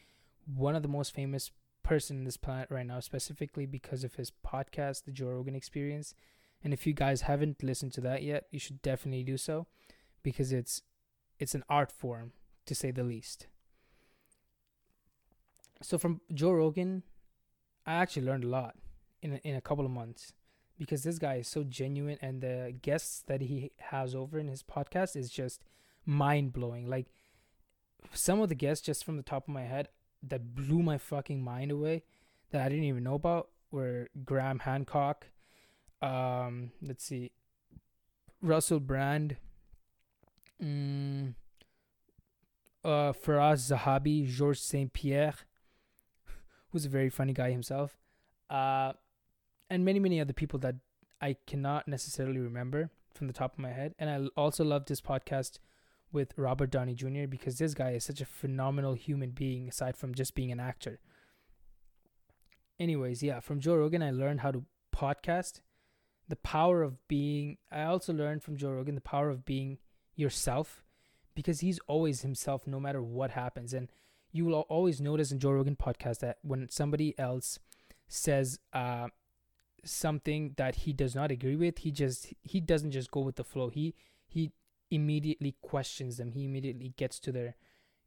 one 0.47 0.75
of 0.75 0.83
the 0.83 0.89
most 0.89 1.15
famous 1.15 1.51
person 1.83 2.19
in 2.19 2.25
this 2.25 2.37
planet 2.37 2.71
right 2.71 2.87
now, 2.87 3.01
specifically 3.01 3.67
because 3.67 4.05
of 4.05 4.15
his 4.15 4.31
podcast, 4.31 5.05
The 5.05 5.13
Joe 5.13 5.29
Rogan 5.29 5.55
Experience. 5.55 6.15
And 6.65 6.73
if 6.73 6.87
you 6.87 6.93
guys 6.93 7.23
haven't 7.23 7.63
listened 7.63 7.93
to 7.95 8.01
that 8.03 8.23
yet, 8.23 8.45
you 8.51 8.59
should 8.59 8.83
definitely 8.83 9.25
do 9.25 9.37
so 9.37 9.67
because 10.23 10.53
it's 10.53 10.83
it's 11.39 11.55
an 11.57 11.65
art 11.69 11.91
form 11.91 12.33
to 12.67 12.75
say 12.75 12.93
the 12.93 13.03
least. 13.03 13.49
So 15.83 15.99
from 15.99 16.21
Joe 16.33 16.53
Rogan, 16.53 17.03
I 17.85 17.95
actually 17.95 18.27
learned 18.27 18.45
a 18.45 18.49
lot 18.49 18.77
in 19.21 19.35
a, 19.35 19.37
in 19.39 19.57
a 19.57 19.61
couple 19.61 19.85
of 19.85 19.91
months 19.91 20.33
because 20.83 21.05
this 21.05 21.19
guy 21.21 21.37
is 21.37 21.47
so 21.47 21.63
genuine 21.63 22.19
and 22.21 22.41
the 22.41 22.75
guests 22.83 23.23
that 23.29 23.41
he 23.43 23.71
has 23.79 24.17
over 24.17 24.37
in 24.37 24.49
his 24.49 24.65
podcast 24.65 25.15
is 25.15 25.31
just 25.31 25.63
mind 26.05 26.53
blowing. 26.53 26.89
Like 26.89 27.07
some 28.13 28.41
of 28.41 28.49
the 28.49 28.57
guests 28.57 28.85
just 28.85 29.05
from 29.05 29.17
the 29.17 29.23
top 29.23 29.47
of 29.47 29.55
my 29.55 29.63
head 29.63 29.91
that 30.25 30.57
blew 30.57 30.83
my 30.83 30.99
fucking 30.99 31.41
mind 31.41 31.71
away 31.71 32.03
that 32.51 32.63
I 32.63 32.69
didn't 32.69 32.85
even 32.85 33.05
know 33.05 33.15
about 33.15 33.51
were 33.71 34.09
Graham 34.25 34.59
Hancock, 34.59 35.29
um, 36.03 36.73
let's 36.83 37.05
see, 37.05 37.31
Russell 38.43 38.81
Brand, 38.81 39.37
mm, 40.61 41.35
uh, 42.85 43.13
Firas 43.13 43.71
Zahabi, 43.71 44.29
Georges 44.29 44.65
St. 44.65 44.93
Pierre, 44.93 45.35
who's 46.71 46.85
a 46.85 46.89
very 46.89 47.09
funny 47.09 47.33
guy 47.33 47.53
himself. 47.53 47.97
Uh, 48.51 48.95
and 49.73 49.87
many 49.87 49.99
many 49.99 50.21
other 50.21 50.35
people 50.35 50.59
that 50.59 50.77
I 51.21 51.37
cannot 51.47 51.89
necessarily 51.89 52.39
remember 52.39 52.91
from 53.15 53.27
the 53.27 53.33
top 53.33 53.55
of 53.55 53.59
my 53.59 53.71
head. 53.71 53.95
And 53.99 54.11
I 54.11 54.29
also 54.39 54.65
love 54.65 54.85
this 54.85 55.01
podcast 55.01 55.59
with 56.13 56.35
Robert 56.37 56.71
Downey 56.71 56.95
Jr. 56.95 57.27
because 57.27 57.57
this 57.57 57.73
guy 57.73 57.93
is 57.93 58.05
such 58.05 58.21
a 58.21 58.27
phenomenal 58.27 58.93
human 58.93 59.31
being 59.31 59.69
aside 59.69 59.97
from 59.97 60.15
just 60.15 60.35
being 60.35 60.53
an 60.53 60.61
actor. 60.61 61.01
Anyways, 62.79 63.23
yeah, 63.23 63.41
from 63.41 63.61
Joe 63.61 63.77
Rogan 63.77 64.03
I 64.03 64.11
learned 64.11 64.41
how 64.41 64.51
to 64.51 64.65
podcast, 64.95 65.61
the 66.29 66.37
power 66.37 66.83
of 66.83 67.09
being 67.09 67.57
I 67.71 67.85
also 67.85 68.13
learned 68.13 68.43
from 68.43 68.59
Joe 68.59 68.73
Rogan 68.73 68.95
the 68.95 69.01
power 69.01 69.31
of 69.31 69.47
being 69.47 69.79
yourself 70.17 70.85
because 71.35 71.61
he's 71.61 71.81
always 71.87 72.21
himself 72.21 72.67
no 72.67 72.79
matter 72.79 73.03
what 73.03 73.31
happens 73.31 73.73
and 73.73 73.91
you 74.33 74.45
will 74.45 74.61
always 74.69 75.01
notice 75.01 75.33
in 75.33 75.39
Joe 75.39 75.53
Rogan 75.53 75.77
podcast 75.77 76.19
that 76.19 76.39
when 76.43 76.69
somebody 76.69 77.19
else 77.19 77.59
says 78.09 78.59
uh, 78.75 79.09
something 79.85 80.55
that 80.57 80.77
he 80.77 80.93
does 80.93 81.15
not 81.15 81.31
agree 81.31 81.57
with, 81.57 81.79
he 81.79 81.91
just 81.91 82.33
he 82.43 82.61
doesn't 82.61 82.93
just 82.93 83.11
go 83.11 83.21
with 83.21 83.37
the 83.37 83.45
flow. 83.45 83.69
He 83.69 83.95
he 84.27 84.53
immediately 84.91 85.57
questions 85.63 86.17
them. 86.17 86.33
He 86.33 86.45
immediately 86.45 86.93
gets 86.97 87.19
to 87.21 87.33
their 87.33 87.57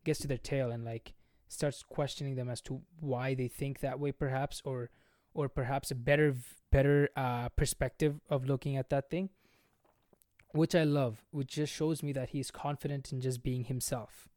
gets 0.04 0.20
to 0.20 0.28
their 0.28 0.38
tail 0.38 0.72
and 0.72 0.86
like 0.86 1.14
starts 1.48 1.84
questioning 1.84 2.36
them 2.36 2.50
as 2.50 2.62
to 2.62 2.82
why 3.00 3.34
they 3.34 3.48
think 3.48 3.80
that 3.80 4.00
way 4.00 4.12
perhaps 4.12 4.62
or 4.66 4.90
or 5.34 5.50
perhaps 5.50 5.92
a 5.92 5.96
better 5.96 6.36
better 6.72 7.10
uh, 7.16 7.50
perspective 7.50 8.20
of 8.30 8.46
looking 8.46 8.78
at 8.78 8.90
that 8.90 9.10
thing 9.10 9.30
which 10.52 10.74
I 10.74 10.84
love 10.84 11.24
which 11.32 11.50
just 11.50 11.74
shows 11.74 12.02
me 12.02 12.14
that 12.14 12.30
he's 12.30 12.50
confident 12.50 13.12
in 13.12 13.22
just 13.22 13.44
being 13.44 13.66
himself 13.66 14.28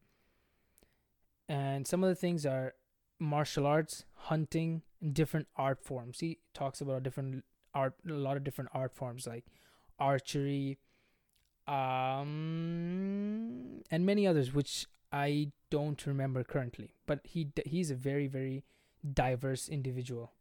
and 1.48 1.86
some 1.86 2.04
of 2.04 2.08
the 2.08 2.14
things 2.14 2.44
are 2.44 2.74
martial 3.18 3.66
arts, 3.66 4.04
hunting, 4.14 4.82
different 5.12 5.48
art 5.56 5.82
forms. 5.82 6.20
He 6.20 6.38
talks 6.54 6.80
about 6.80 7.02
different 7.02 7.44
art, 7.74 7.94
a 8.08 8.12
lot 8.12 8.36
of 8.36 8.44
different 8.44 8.70
art 8.74 8.94
forms 8.94 9.26
like 9.26 9.44
archery, 9.98 10.78
um, 11.66 12.32
and 13.90 14.06
many 14.06 14.26
others, 14.26 14.52
which 14.54 14.86
I 15.12 15.52
don't 15.70 16.06
remember 16.06 16.44
currently. 16.44 16.94
But 17.06 17.20
he 17.24 17.48
he's 17.64 17.90
a 17.90 17.94
very 17.94 18.26
very 18.26 18.64
diverse 19.14 19.68
individual 19.68 20.32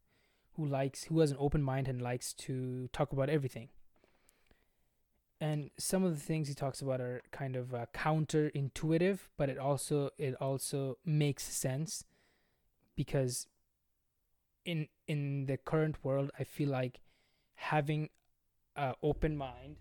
who 0.55 0.65
likes 0.65 1.05
who 1.05 1.19
has 1.19 1.31
an 1.31 1.37
open 1.39 1.61
mind 1.61 1.87
and 1.87 2.01
likes 2.01 2.33
to 2.33 2.89
talk 2.91 3.13
about 3.13 3.29
everything. 3.29 3.69
And 5.39 5.69
some 5.77 6.03
of 6.03 6.15
the 6.15 6.19
things 6.19 6.47
he 6.47 6.55
talks 6.55 6.81
about 6.81 6.99
are 6.99 7.21
kind 7.31 7.55
of 7.55 7.71
uh, 7.73 7.85
counterintuitive, 7.93 9.19
but 9.37 9.49
it 9.49 9.59
also 9.59 10.09
it 10.17 10.33
also 10.41 10.97
makes 11.05 11.43
sense 11.43 12.03
because 12.95 13.47
in 14.67 14.87
in 15.07 15.45
the 15.45 15.57
current 15.57 15.95
world 16.03 16.29
i 16.37 16.43
feel 16.43 16.69
like 16.69 16.99
having 17.55 18.09
an 18.75 18.93
open 19.01 19.35
mind 19.35 19.77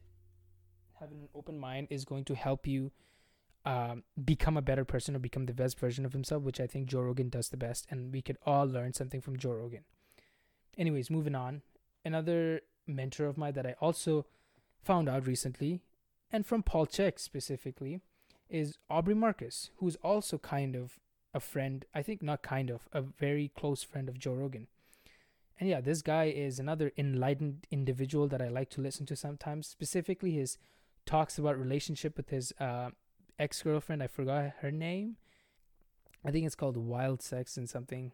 having 1.01 1.21
an 1.21 1.29
open 1.35 1.59
mind 1.59 1.89
is 1.91 2.07
going 2.07 2.25
to 2.25 2.35
help 2.35 2.67
you 2.67 2.91
um, 3.67 4.05
become 4.25 4.57
a 4.57 4.63
better 4.63 4.85
person 4.85 5.17
or 5.17 5.19
become 5.19 5.47
the 5.47 5.53
best 5.53 5.79
version 5.79 6.07
of 6.07 6.13
himself 6.13 6.43
which 6.45 6.61
i 6.61 6.67
think 6.67 6.87
joe 6.87 7.01
rogan 7.01 7.29
does 7.29 7.49
the 7.49 7.57
best. 7.57 7.87
And 7.91 8.13
we 8.13 8.23
could 8.23 8.39
all 8.47 8.65
learn 8.65 8.93
something 8.95 9.21
from 9.21 9.37
joe 9.37 9.53
rogan. 9.53 9.85
Anyways 10.79 11.11
moving 11.11 11.35
on. 11.35 11.63
Another 12.05 12.61
mentor 12.87 13.27
of 13.27 13.37
mine 13.37 13.55
that 13.55 13.67
i 13.67 13.75
also 13.81 14.25
found 14.85 15.09
out 15.09 15.27
recently 15.27 15.81
and 16.31 16.47
from 16.47 16.63
paul 16.63 16.87
chek 16.87 17.19
specifically 17.19 18.01
is 18.49 18.79
aubrey 18.89 19.15
marcus 19.15 19.71
who's 19.79 19.97
also 19.97 20.39
kind 20.39 20.77
of 20.77 21.01
a 21.37 21.41
friend, 21.41 21.85
I 21.95 22.03
think 22.03 22.23
not 22.23 22.43
kind 22.43 22.71
of, 22.71 22.89
a 22.93 23.03
very 23.03 23.53
close 23.55 23.83
friend 23.83 24.09
of 24.09 24.19
Joe 24.19 24.33
Rogan. 24.33 24.69
And 25.59 25.69
yeah, 25.69 25.81
this 25.81 26.03
guy 26.03 26.25
is 26.25 26.59
another 26.59 26.93
enlightened 26.99 27.67
individual 27.71 28.29
that 28.29 28.43
I 28.43 28.49
like 28.49 28.69
to 28.71 28.81
listen 28.81 29.07
to 29.07 29.17
sometimes, 29.17 29.67
specifically 29.67 30.33
his 30.33 30.59
talks 31.07 31.39
about 31.39 31.59
relationship 31.59 32.17
with 32.17 32.29
his 32.29 32.53
uh, 32.61 32.91
ex 33.39 33.63
girlfriend. 33.63 34.03
I 34.03 34.07
forgot 34.07 34.53
her 34.61 34.71
name. 34.71 35.17
I 36.25 36.31
think 36.31 36.45
it's 36.45 36.55
called 36.55 36.77
Wild 36.77 37.23
Sex 37.23 37.57
and 37.57 37.69
something 37.69 38.13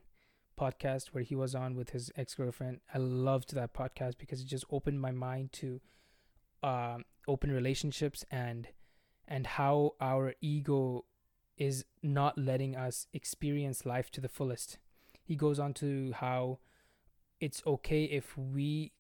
podcast 0.59 1.09
where 1.09 1.25
he 1.25 1.35
was 1.35 1.55
on 1.55 1.75
with 1.75 1.91
his 1.91 2.13
ex 2.17 2.35
girlfriend. 2.35 2.81
I 2.95 2.99
loved 2.99 3.55
that 3.55 3.75
podcast 3.75 4.19
because 4.19 4.41
it 4.41 4.47
just 4.47 4.67
opened 4.71 5.01
my 5.01 5.11
mind 5.11 5.53
to 5.55 5.81
uh, 6.63 6.99
open 7.27 7.51
relationships 7.51 8.25
and 8.31 8.69
and 9.27 9.47
how 9.47 9.95
our 10.01 10.35
ego 10.41 11.05
is 11.57 11.85
not 12.03 12.37
letting 12.37 12.77
us 12.77 13.07
experience 13.13 13.87
life 13.87 14.11
to 14.11 14.21
the 14.21 14.29
fullest. 14.29 14.79
He 15.23 15.37
goes 15.37 15.59
on 15.59 15.75
to 15.75 16.13
how 16.13 16.59
it's 17.43 17.61
okay 17.67 18.05
if 18.05 18.39
we 18.39 18.93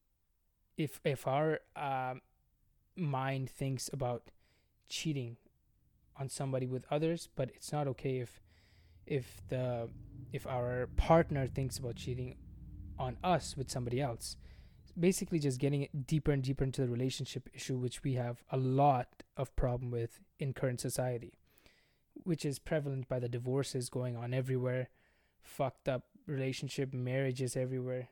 if 0.76 1.00
if 1.04 1.28
our 1.28 1.60
uh, 1.76 2.14
mind 2.96 3.48
thinks 3.48 3.88
about 3.92 4.32
cheating 4.88 5.36
on 6.18 6.28
somebody 6.28 6.66
with 6.66 6.84
others, 6.90 7.28
but 7.36 7.50
it's 7.54 7.70
not 7.72 7.86
okay 7.86 8.18
if 8.18 8.42
if 9.06 9.40
the 9.48 9.88
if 10.32 10.44
our 10.44 10.88
partner 10.96 11.46
thinks 11.46 11.78
about 11.78 11.94
cheating 11.94 12.34
on 12.98 13.16
us 13.22 13.56
with 13.56 13.70
somebody 13.70 14.00
else. 14.00 14.36
Basically, 14.98 15.38
just 15.38 15.60
getting 15.60 15.86
deeper 16.06 16.32
and 16.32 16.42
deeper 16.42 16.64
into 16.64 16.82
the 16.82 16.88
relationship 16.88 17.48
issue, 17.54 17.78
which 17.78 18.02
we 18.02 18.14
have 18.14 18.42
a 18.50 18.56
lot 18.56 19.22
of 19.36 19.54
problem 19.54 19.92
with 19.92 20.20
in 20.40 20.52
current 20.52 20.80
society, 20.80 21.38
which 22.24 22.44
is 22.44 22.58
prevalent 22.58 23.08
by 23.08 23.20
the 23.20 23.28
divorces 23.28 23.88
going 23.88 24.16
on 24.16 24.34
everywhere, 24.34 24.88
fucked 25.40 25.88
up 25.88 26.06
relationship 26.26 26.92
marriages 26.92 27.56
everywhere, 27.56 28.08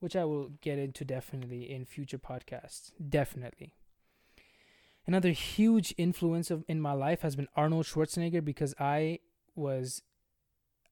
which 0.00 0.16
I 0.16 0.24
will 0.24 0.50
get 0.60 0.78
into 0.78 1.04
definitely 1.04 1.70
in 1.70 1.84
future 1.84 2.18
podcasts. 2.18 2.92
Definitely. 3.08 3.74
Another 5.06 5.30
huge 5.30 5.94
influence 5.96 6.50
of 6.50 6.64
in 6.68 6.80
my 6.80 6.92
life 6.92 7.22
has 7.22 7.34
been 7.34 7.48
Arnold 7.56 7.86
Schwarzenegger 7.86 8.44
because 8.44 8.74
I 8.78 9.20
was 9.54 10.02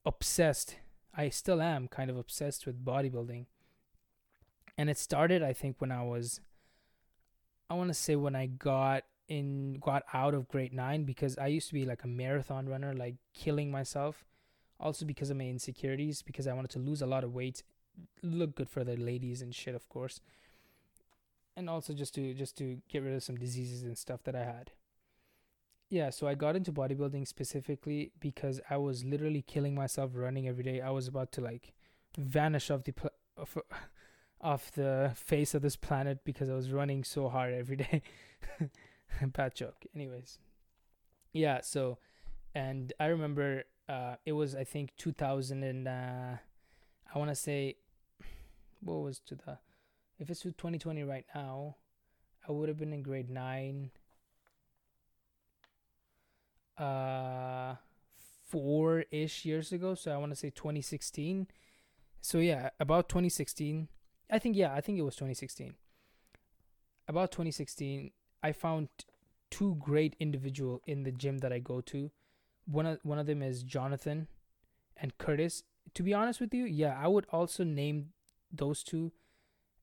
obsessed. 0.05 0.77
I 1.15 1.29
still 1.29 1.61
am 1.61 1.89
kind 1.89 2.11
of 2.11 2.17
obsessed 2.17 2.67
with 2.67 2.85
bodybuilding. 2.85 3.47
And 4.79 4.91
it 4.91 4.99
started 4.99 5.43
I 5.43 5.53
think 5.53 5.77
when 5.81 5.93
I 5.93 6.03
was 6.03 6.41
I 7.69 7.75
want 7.75 7.89
to 7.89 7.95
say 7.95 8.17
when 8.17 8.37
I 8.37 8.47
got 8.47 9.05
in 9.29 9.79
got 9.81 10.05
out 10.15 10.35
of 10.35 10.49
grade 10.49 10.73
9 10.73 11.05
because 11.05 11.37
I 11.37 11.49
used 11.49 11.69
to 11.69 11.75
be 11.75 11.85
like 11.85 12.05
a 12.05 12.09
marathon 12.09 12.69
runner 12.69 12.95
like 12.95 13.17
killing 13.35 13.73
myself 13.73 14.25
also 14.79 15.05
because 15.05 15.31
of 15.31 15.37
my 15.37 15.49
insecurities 15.49 16.23
because 16.23 16.47
I 16.47 16.53
wanted 16.53 16.71
to 16.73 16.79
lose 16.79 17.03
a 17.03 17.07
lot 17.07 17.25
of 17.25 17.35
weight 17.35 17.65
look 18.23 18.55
good 18.57 18.69
for 18.69 18.85
the 18.85 18.97
ladies 18.97 19.43
and 19.43 19.55
shit 19.55 19.75
of 19.75 19.89
course 19.89 20.21
and 21.57 21.71
also 21.71 21.93
just 21.95 22.15
to 22.15 22.35
just 22.35 22.57
to 22.59 22.79
get 22.89 23.03
rid 23.03 23.15
of 23.15 23.23
some 23.23 23.37
diseases 23.37 23.83
and 23.83 23.97
stuff 23.97 24.23
that 24.25 24.37
I 24.37 24.45
had. 24.45 24.71
Yeah, 25.89 26.11
so 26.11 26.27
I 26.27 26.35
got 26.35 26.57
into 26.57 26.73
bodybuilding 26.73 27.27
specifically 27.27 28.11
because 28.21 28.61
I 28.69 28.77
was 28.77 29.05
literally 29.05 29.43
killing 29.43 29.75
myself 29.75 30.11
running 30.15 30.49
every 30.49 30.65
day. 30.65 30.81
I 30.81 30.91
was 30.91 31.09
about 31.09 31.33
to 31.33 31.41
like 31.41 31.73
vanish 32.19 32.71
off 32.71 32.85
the 32.85 32.93
pl- 32.93 33.11
off, 33.39 33.57
off 34.41 34.73
the 34.73 35.13
face 35.15 35.55
of 35.55 35.63
this 35.63 35.77
planet 35.77 36.25
because 36.25 36.51
I 36.51 36.55
was 36.55 36.71
running 36.73 37.05
so 37.05 37.29
hard 37.29 37.55
every 37.55 37.77
day. 37.77 38.03
Bad 39.23 39.55
joke. 39.55 39.87
Anyways, 39.95 40.39
yeah. 41.33 41.61
So, 41.63 41.99
and 42.55 42.93
I 42.99 43.07
remember 43.07 43.63
uh, 43.89 44.17
it 44.27 44.33
was 44.33 44.55
I 44.55 44.65
think 44.65 44.91
2000 44.99 45.63
and 45.63 45.89
uh, 45.89 46.37
I 47.15 47.19
want 47.19 47.31
to 47.31 47.37
say 47.37 47.77
what 48.87 49.03
was 49.03 49.19
to 49.21 49.35
the 49.35 49.59
if 50.19 50.31
it's 50.31 50.43
2020 50.43 51.03
right 51.03 51.27
now, 51.35 51.77
I 52.49 52.53
would 52.53 52.69
have 52.69 52.79
been 52.79 52.93
in 52.93 53.03
grade 53.03 53.29
9 53.29 53.91
uh 56.79 57.75
4ish 58.53 59.45
years 59.45 59.73
ago, 59.73 59.95
so 59.95 60.13
I 60.13 60.17
want 60.17 60.33
to 60.33 60.37
say 60.37 60.51
2016. 60.51 61.49
So 62.21 62.39
yeah, 62.39 62.71
about 62.79 63.09
2016. 63.09 63.89
I 64.31 64.39
think 64.39 64.57
yeah, 64.57 64.75
I 64.75 64.81
think 64.81 64.99
it 64.99 65.03
was 65.03 65.15
2016. 65.17 65.75
About 67.09 67.31
2016, 67.31 68.11
I 68.43 68.53
found 68.53 68.89
two 69.51 69.77
great 69.79 70.17
individual 70.19 70.83
in 70.87 71.05
the 71.05 71.13
gym 71.13 71.39
that 71.39 71.53
I 71.53 71.59
go 71.59 71.81
to. 71.83 72.11
One 72.67 72.87
of 72.87 72.99
one 73.03 73.19
of 73.19 73.27
them 73.27 73.43
is 73.43 73.63
Jonathan 73.63 74.29
and 74.97 75.17
Curtis. 75.19 75.63
To 75.95 76.03
be 76.03 76.15
honest 76.15 76.41
with 76.41 76.53
you, 76.53 76.65
yeah, 76.65 76.99
I 77.01 77.07
would 77.07 77.27
also 77.31 77.63
name 77.63 78.09
those 78.57 78.83
two 78.83 79.13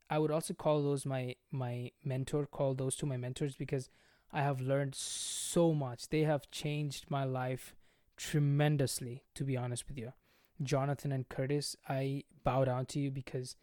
I 0.10 0.20
would 0.20 0.32
also 0.32 0.54
call 0.54 0.84
those 0.84 1.06
my 1.06 1.36
my 1.52 1.92
mentor, 2.04 2.46
call 2.46 2.76
those 2.76 2.96
two 2.96 3.06
my 3.06 3.18
mentors 3.18 3.56
because 3.56 3.90
I 4.32 4.42
have 4.42 4.62
learned 4.62 4.94
so 4.94 5.74
much. 5.74 6.10
They 6.10 6.22
have 6.22 6.52
changed 6.52 7.06
my 7.10 7.24
life 7.24 7.76
tremendously, 8.18 9.24
to 9.36 9.44
be 9.44 9.58
honest 9.58 9.88
with 9.88 9.98
you. 9.98 10.14
Jonathan 10.62 11.12
and 11.12 11.28
Curtis, 11.30 11.76
I 11.90 12.26
bow 12.44 12.66
down 12.66 12.86
to 12.88 13.00
you 13.00 13.10
because 13.10 13.56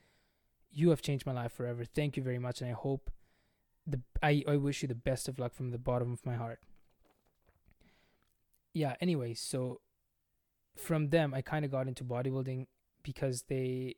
you 0.72 0.90
have 0.90 1.02
changed 1.02 1.24
my 1.24 1.32
life 1.32 1.52
forever. 1.52 1.84
Thank 1.84 2.16
you 2.16 2.22
very 2.22 2.38
much 2.38 2.60
and 2.60 2.70
I 2.70 2.74
hope 2.74 3.10
the 3.86 4.00
I, 4.22 4.42
I 4.48 4.56
wish 4.56 4.82
you 4.82 4.88
the 4.88 4.94
best 4.94 5.28
of 5.28 5.38
luck 5.38 5.54
from 5.54 5.70
the 5.70 5.78
bottom 5.78 6.12
of 6.12 6.26
my 6.26 6.34
heart. 6.34 6.60
Yeah, 8.72 8.94
anyway, 9.00 9.34
so 9.34 9.80
from 10.76 11.10
them 11.10 11.32
I 11.32 11.42
kind 11.42 11.64
of 11.64 11.70
got 11.70 11.88
into 11.88 12.04
bodybuilding 12.04 12.66
because 13.02 13.42
they 13.42 13.96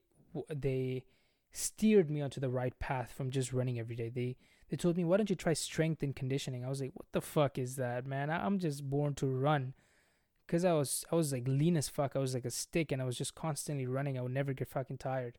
they 0.55 1.05
steered 1.53 2.11
me 2.11 2.23
onto 2.23 2.41
the 2.41 2.51
right 2.51 2.79
path 2.79 3.13
from 3.13 3.31
just 3.31 3.53
running 3.53 3.79
every 3.79 3.97
day. 3.97 4.09
They 4.09 4.37
they 4.69 4.77
told 4.77 4.97
me, 4.97 5.05
"Why 5.05 5.19
don't 5.19 5.31
you 5.31 5.37
try 5.37 5.53
strength 5.53 6.03
and 6.03 6.17
conditioning?" 6.17 6.65
I 6.65 6.69
was 6.69 6.81
like, 6.81 6.93
"What 6.95 7.07
the 7.13 7.21
fuck 7.21 7.59
is 7.59 7.77
that, 7.77 8.07
man? 8.07 8.31
I'm 8.31 8.59
just 8.59 8.89
born 8.89 9.15
to 9.17 9.27
run." 9.27 9.75
Cuz 10.49 10.65
I 10.65 10.73
was 10.73 11.05
I 11.13 11.17
was 11.17 11.33
like 11.33 11.47
lean 11.47 11.77
as 11.77 11.89
fuck. 11.89 12.17
I 12.17 12.19
was 12.19 12.35
like 12.35 12.45
a 12.45 12.51
stick 12.51 12.93
and 12.93 13.01
I 13.01 13.05
was 13.05 13.19
just 13.19 13.35
constantly 13.35 13.87
running. 13.87 14.19
I 14.19 14.23
would 14.23 14.33
never 14.33 14.53
get 14.53 14.69
fucking 14.69 14.99
tired. 14.99 15.39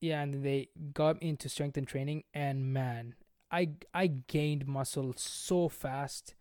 Yeah, 0.00 0.22
and 0.22 0.44
they 0.44 0.68
got 0.92 1.20
me 1.20 1.30
into 1.30 1.48
strength 1.48 1.76
and 1.76 1.86
training 1.86 2.24
and 2.34 2.72
man, 2.72 3.14
I 3.50 3.70
I 3.94 4.08
gained 4.08 4.66
muscle 4.66 5.14
so 5.16 5.68
fast 5.68 6.34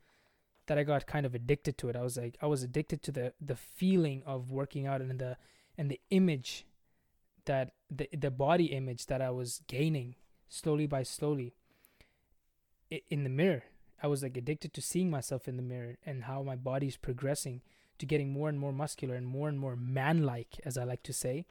that 0.67 0.77
I 0.77 0.83
got 0.83 1.05
kind 1.05 1.25
of 1.25 1.35
addicted 1.35 1.77
to 1.79 1.89
it. 1.89 1.95
I 1.95 2.01
was 2.01 2.17
like 2.17 2.37
I 2.41 2.47
was 2.47 2.63
addicted 2.63 3.01
to 3.03 3.11
the 3.11 3.33
the 3.39 3.55
feeling 3.55 4.23
of 4.25 4.51
working 4.51 4.87
out 4.87 5.01
and 5.01 5.19
the 5.19 5.37
and 5.77 5.89
the 5.89 6.01
image 6.09 6.65
that 7.45 7.73
the 7.89 8.09
the 8.15 8.31
body 8.31 8.65
image 8.65 9.05
that 9.07 9.21
I 9.21 9.31
was 9.31 9.61
gaining 9.67 10.15
slowly 10.49 10.87
by 10.87 11.03
slowly 11.03 11.53
in 13.09 13.23
the 13.23 13.29
mirror. 13.29 13.63
I 14.01 14.07
was 14.07 14.23
like 14.23 14.37
addicted 14.37 14.73
to 14.73 14.81
seeing 14.81 15.09
myself 15.09 15.47
in 15.47 15.57
the 15.57 15.63
mirror 15.63 15.97
and 16.05 16.23
how 16.23 16.43
my 16.43 16.55
body 16.55 16.87
is 16.87 16.97
progressing 16.97 17.61
to 17.97 18.05
getting 18.05 18.31
more 18.31 18.49
and 18.49 18.59
more 18.59 18.73
muscular 18.73 19.15
and 19.15 19.25
more 19.25 19.47
and 19.47 19.57
more 19.57 19.75
man-like, 19.75 20.59
as 20.65 20.77
I 20.77 20.83
like 20.83 21.03
to 21.03 21.13
say, 21.13 21.45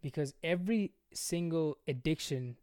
because 0.00 0.34
every 0.42 0.92
single 1.12 1.76
addiction, 1.86 2.56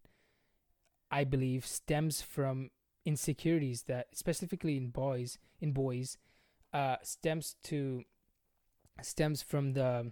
I 1.11 1.23
believe, 1.23 1.65
stems 1.65 2.21
from 2.21 2.71
insecurities 3.05 3.83
that, 3.83 4.07
specifically 4.13 4.77
in 4.77 4.89
boys, 4.89 5.37
in 5.59 5.71
boys, 5.71 6.17
uh, 6.73 6.97
stems 7.03 7.55
to 7.63 8.03
stems 9.01 9.41
from 9.41 9.73
the 9.73 10.11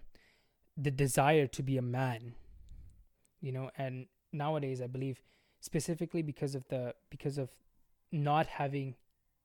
the 0.78 0.92
desire 0.92 1.48
to 1.48 1.62
be 1.62 1.78
a 1.78 1.82
man 1.82 2.36
you 3.42 3.52
know 3.52 3.70
and 3.78 4.08
nowadays 4.32 4.82
i 4.82 4.88
believe 4.88 5.22
specifically 5.60 6.22
because 6.22 6.56
of 6.56 6.68
the 6.70 6.94
because 7.10 7.38
of 7.38 7.50
not 8.12 8.48
having 8.48 8.96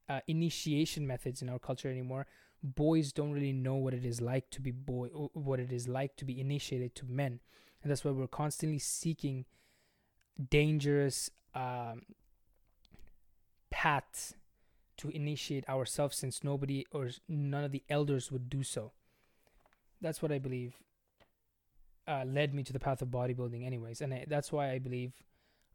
uh, 0.09 0.21
initiation 0.27 1.07
methods 1.07 1.43
in 1.43 1.49
our 1.49 1.59
culture 1.59 1.89
anymore 1.89 2.27
boys 2.63 3.13
don't 3.13 3.33
really 3.33 3.53
know 3.53 3.75
what 3.75 3.93
it 3.93 4.05
is 4.05 4.21
like 4.21 4.49
to 4.51 4.61
be 4.61 4.71
boy 4.71 5.09
what 5.09 5.59
it 5.59 5.73
is 5.73 5.89
like 5.89 6.17
to 6.17 6.25
be 6.25 6.41
initiated 6.41 6.95
to 6.95 7.07
men. 7.07 7.41
And 7.83 7.91
that's 7.91 8.05
why 8.05 8.13
we're 8.13 8.29
constantly 8.29 8.79
seeking 8.79 9.45
dangerous 10.51 11.31
um, 11.55 12.03
paths 13.71 14.35
to 14.99 15.09
initiate 15.09 15.69
ourselves 15.69 16.17
since 16.17 16.45
nobody 16.45 16.87
or 16.93 17.11
none 17.29 17.65
of 17.65 17.73
the 17.73 17.83
elders 17.91 18.31
would 18.31 18.49
do 18.49 18.63
so. 18.63 18.93
That's 20.01 20.23
what 20.23 20.33
i 20.33 20.39
believe 20.39 20.75
uh, 22.07 22.25
led 22.27 22.55
me 22.55 22.63
to 22.63 22.73
the 22.73 22.81
path 22.81 23.03
of 23.03 23.09
bodybuilding 23.09 23.65
anyways. 23.65 24.01
And 24.01 24.13
I, 24.15 24.25
that's 24.29 24.53
why 24.53 24.71
i 24.71 24.79
believe 24.79 25.13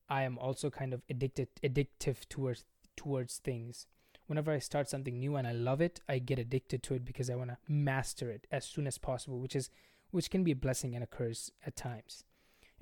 i 0.10 0.24
am 0.24 0.38
also 0.38 0.70
kind 0.70 0.94
of 0.94 1.02
addicted 1.10 1.50
addictive 1.64 2.28
towards 2.30 2.66
towards 2.96 3.38
things. 3.38 3.86
Whenever 4.28 4.52
i 4.52 4.60
start 4.60 4.90
something 4.90 5.20
new 5.20 5.36
and 5.38 5.48
i 5.48 5.54
love 5.54 5.80
it 5.80 6.02
i 6.10 6.20
get 6.20 6.38
addicted 6.38 6.84
to 6.84 6.96
it 6.96 7.06
because 7.06 7.30
i 7.30 7.36
want 7.36 7.50
to 7.50 7.58
master 7.68 8.30
it 8.30 8.46
as 8.52 8.66
soon 8.66 8.86
as 8.86 8.98
possible 8.98 9.40
which 9.40 9.56
is 9.56 9.70
which 10.12 10.30
can 10.30 10.44
be 10.44 10.52
a 10.52 10.56
blessing 10.56 10.96
and 10.96 11.04
a 11.04 11.08
curse 11.08 11.52
at 11.66 11.76
times. 11.76 12.24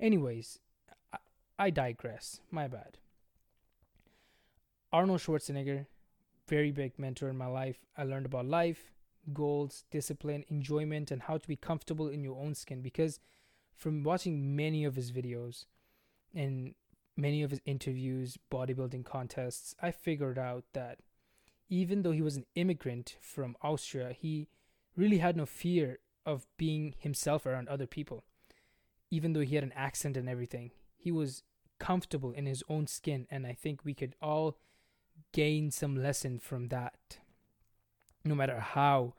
Anyways 0.00 0.58
I, 1.12 1.18
I 1.58 1.70
digress. 1.70 2.40
My 2.50 2.66
bad. 2.66 2.98
Arnold 4.92 5.20
schwarzenegger 5.20 5.86
very 6.48 6.70
big 6.70 6.98
mentor 6.98 7.28
in 7.28 7.36
my 7.36 7.46
life. 7.46 7.78
I 7.96 8.04
learned 8.04 8.26
about 8.26 8.46
life 8.46 8.92
goals 9.32 9.84
discipline 9.90 10.44
enjoyment 10.48 11.10
and 11.10 11.22
how 11.22 11.38
to 11.38 11.48
be 11.48 11.56
comfortable 11.56 12.08
in 12.08 12.22
your 12.22 12.36
own 12.40 12.54
skin 12.54 12.80
because 12.80 13.18
from 13.74 14.02
watching 14.02 14.56
many 14.56 14.84
of 14.84 14.96
his 14.96 15.12
videos 15.12 15.66
and 16.34 16.74
many 17.16 17.42
of 17.42 17.50
his 17.50 17.60
interviews, 17.64 18.38
bodybuilding 18.50 19.04
contests, 19.04 19.74
I 19.80 19.90
figured 19.90 20.38
out 20.38 20.64
that 20.72 20.98
even 21.68 22.02
though 22.02 22.12
he 22.12 22.22
was 22.22 22.36
an 22.36 22.46
immigrant 22.54 23.16
from 23.20 23.56
Austria, 23.62 24.12
he 24.12 24.48
really 24.96 25.18
had 25.18 25.36
no 25.36 25.46
fear 25.46 25.98
of 26.24 26.46
being 26.56 26.94
himself 26.98 27.46
around 27.46 27.68
other 27.68 27.86
people. 27.86 28.24
Even 29.10 29.32
though 29.32 29.40
he 29.40 29.54
had 29.54 29.64
an 29.64 29.72
accent 29.74 30.16
and 30.16 30.28
everything, 30.28 30.72
he 30.96 31.12
was 31.12 31.42
comfortable 31.78 32.32
in 32.32 32.46
his 32.46 32.62
own 32.68 32.86
skin, 32.86 33.26
and 33.30 33.46
I 33.46 33.52
think 33.52 33.84
we 33.84 33.94
could 33.94 34.14
all 34.20 34.58
gain 35.32 35.70
some 35.70 35.96
lesson 35.96 36.38
from 36.38 36.68
that. 36.68 37.18
No 38.26 38.34
matter 38.34 38.58
how 38.58 39.14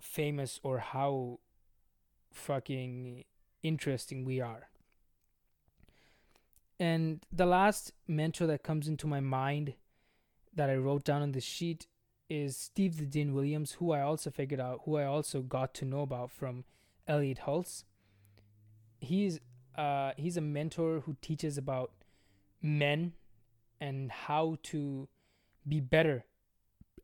famous 0.00 0.58
or 0.62 0.78
how 0.78 1.38
fucking 2.32 3.24
interesting 3.62 4.24
we 4.24 4.40
are. 4.40 4.68
And 6.80 7.24
the 7.30 7.46
last 7.46 7.92
mentor 8.08 8.46
that 8.46 8.62
comes 8.62 8.88
into 8.88 9.06
my 9.06 9.20
mind 9.20 9.74
that 10.54 10.70
I 10.70 10.76
wrote 10.76 11.04
down 11.04 11.22
on 11.22 11.32
the 11.32 11.40
sheet 11.40 11.86
is 12.28 12.56
Steve 12.56 12.96
the 12.96 13.04
Dean 13.04 13.34
Williams, 13.34 13.72
who 13.72 13.92
I 13.92 14.00
also 14.00 14.30
figured 14.30 14.60
out, 14.60 14.80
who 14.84 14.96
I 14.96 15.04
also 15.04 15.42
got 15.42 15.74
to 15.74 15.84
know 15.84 16.00
about 16.00 16.30
from 16.30 16.64
Elliot 17.06 17.40
Hulse. 17.46 17.84
He's 18.98 19.40
uh, 19.76 20.12
he's 20.16 20.36
a 20.36 20.40
mentor 20.40 21.00
who 21.00 21.16
teaches 21.20 21.58
about 21.58 21.92
men 22.62 23.12
and 23.78 24.10
how 24.10 24.56
to 24.62 25.08
be 25.68 25.80
better 25.80 26.24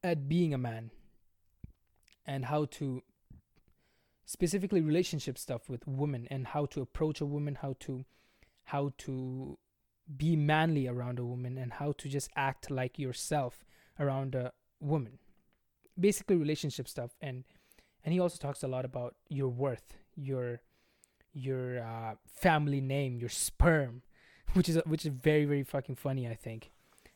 at 0.02 0.28
being 0.28 0.54
a 0.54 0.58
man 0.58 0.90
and 2.28 2.44
how 2.44 2.66
to 2.66 3.02
specifically 4.24 4.80
relationship 4.80 5.38
stuff 5.38 5.68
with 5.68 5.86
women 5.88 6.28
and 6.30 6.48
how 6.48 6.66
to 6.66 6.82
approach 6.82 7.20
a 7.20 7.26
woman 7.26 7.56
how 7.56 7.74
to 7.80 8.04
how 8.64 8.92
to 8.98 9.58
be 10.16 10.36
manly 10.36 10.86
around 10.86 11.18
a 11.18 11.24
woman 11.24 11.58
and 11.58 11.74
how 11.74 11.92
to 11.92 12.08
just 12.08 12.30
act 12.36 12.70
like 12.70 12.98
yourself 12.98 13.64
around 13.98 14.34
a 14.34 14.52
woman. 14.80 15.18
Basically 15.98 16.36
relationship 16.36 16.88
stuff. 16.88 17.16
And 17.20 17.44
and 18.04 18.12
he 18.12 18.20
also 18.20 18.38
talks 18.38 18.62
a 18.62 18.68
lot 18.68 18.84
about 18.84 19.16
your 19.28 19.48
worth 19.48 19.96
your 20.14 20.60
your 21.32 21.80
uh, 21.80 22.14
family 22.26 22.80
name 22.80 23.18
your 23.18 23.28
sperm 23.28 24.02
which 24.54 24.68
is 24.68 24.76
which 24.86 25.04
is 25.04 25.12
very 25.12 25.44
very 25.44 25.62
fucking 25.62 25.94
funny 25.94 26.26
i 26.26 26.34
think 26.34 26.70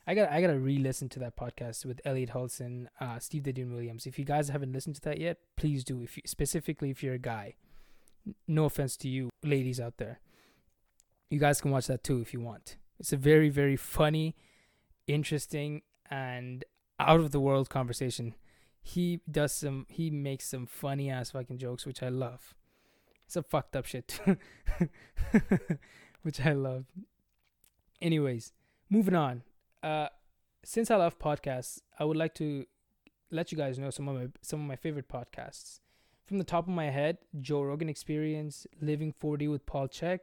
I 0.06 0.14
got 0.14 0.30
I 0.30 0.40
gotta 0.40 0.58
re-listen 0.58 1.08
to 1.10 1.20
that 1.20 1.36
podcast 1.36 1.84
with 1.84 2.00
Elliot 2.04 2.30
Hulson, 2.30 2.88
uh, 3.00 3.18
Steve 3.20 3.44
the 3.44 3.64
Williams. 3.64 4.06
If 4.06 4.18
you 4.18 4.24
guys 4.24 4.48
haven't 4.48 4.72
listened 4.72 4.96
to 4.96 5.00
that 5.02 5.18
yet, 5.18 5.38
please 5.56 5.84
do. 5.84 6.02
If 6.02 6.16
you, 6.16 6.24
specifically 6.26 6.90
if 6.90 7.02
you're 7.02 7.14
a 7.14 7.18
guy, 7.18 7.54
no 8.48 8.64
offense 8.64 8.96
to 8.98 9.08
you 9.08 9.30
ladies 9.44 9.78
out 9.78 9.98
there, 9.98 10.20
you 11.30 11.38
guys 11.38 11.60
can 11.60 11.70
watch 11.70 11.86
that 11.86 12.02
too 12.02 12.20
if 12.20 12.34
you 12.34 12.40
want. 12.40 12.76
It's 12.98 13.12
a 13.12 13.16
very 13.16 13.48
very 13.48 13.76
funny, 13.76 14.34
interesting, 15.06 15.82
and 16.10 16.64
out 16.98 17.20
of 17.20 17.30
the 17.30 17.40
world 17.40 17.70
conversation. 17.70 18.34
He 18.84 19.20
does 19.30 19.52
some 19.52 19.86
he 19.88 20.10
makes 20.10 20.46
some 20.46 20.66
funny 20.66 21.10
ass 21.10 21.30
fucking 21.30 21.58
jokes 21.58 21.86
which 21.86 22.02
I 22.02 22.08
love. 22.08 22.56
Some 23.28 23.44
fucked 23.44 23.76
up 23.76 23.86
shit, 23.86 24.20
which 26.22 26.44
I 26.44 26.54
love. 26.54 26.86
Anyways, 28.00 28.52
moving 28.90 29.14
on 29.14 29.44
uh, 29.82 30.08
since 30.64 30.90
I 30.90 30.96
love 30.96 31.18
podcasts, 31.18 31.80
I 31.98 32.04
would 32.04 32.16
like 32.16 32.34
to 32.36 32.66
let 33.30 33.50
you 33.50 33.58
guys 33.58 33.78
know 33.78 33.90
some 33.90 34.08
of 34.08 34.16
my 34.16 34.28
some 34.40 34.60
of 34.60 34.66
my 34.66 34.76
favorite 34.76 35.08
podcasts. 35.08 35.80
From 36.24 36.38
the 36.38 36.44
top 36.44 36.68
of 36.68 36.74
my 36.74 36.90
head, 36.90 37.18
Joe 37.40 37.62
Rogan 37.62 37.88
Experience, 37.88 38.66
Living 38.80 39.12
4D 39.12 39.50
with 39.50 39.66
Paul 39.66 39.88
Chek, 39.88 40.20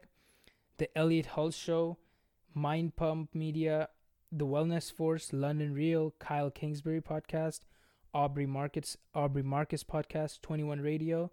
The 0.78 0.96
Elliot 0.96 1.30
Hulse 1.36 1.54
Show, 1.54 1.98
Mind 2.54 2.96
Pump 2.96 3.34
Media, 3.34 3.88
The 4.32 4.46
Wellness 4.46 4.90
Force, 4.90 5.32
London 5.32 5.74
Real, 5.74 6.14
Kyle 6.18 6.50
Kingsbury 6.50 7.00
podcast, 7.02 7.60
Aubrey 8.14 8.46
Marcus, 8.46 8.96
Aubrey 9.14 9.42
Marcus 9.42 9.84
podcast, 9.84 10.40
21 10.40 10.80
Radio, 10.80 11.30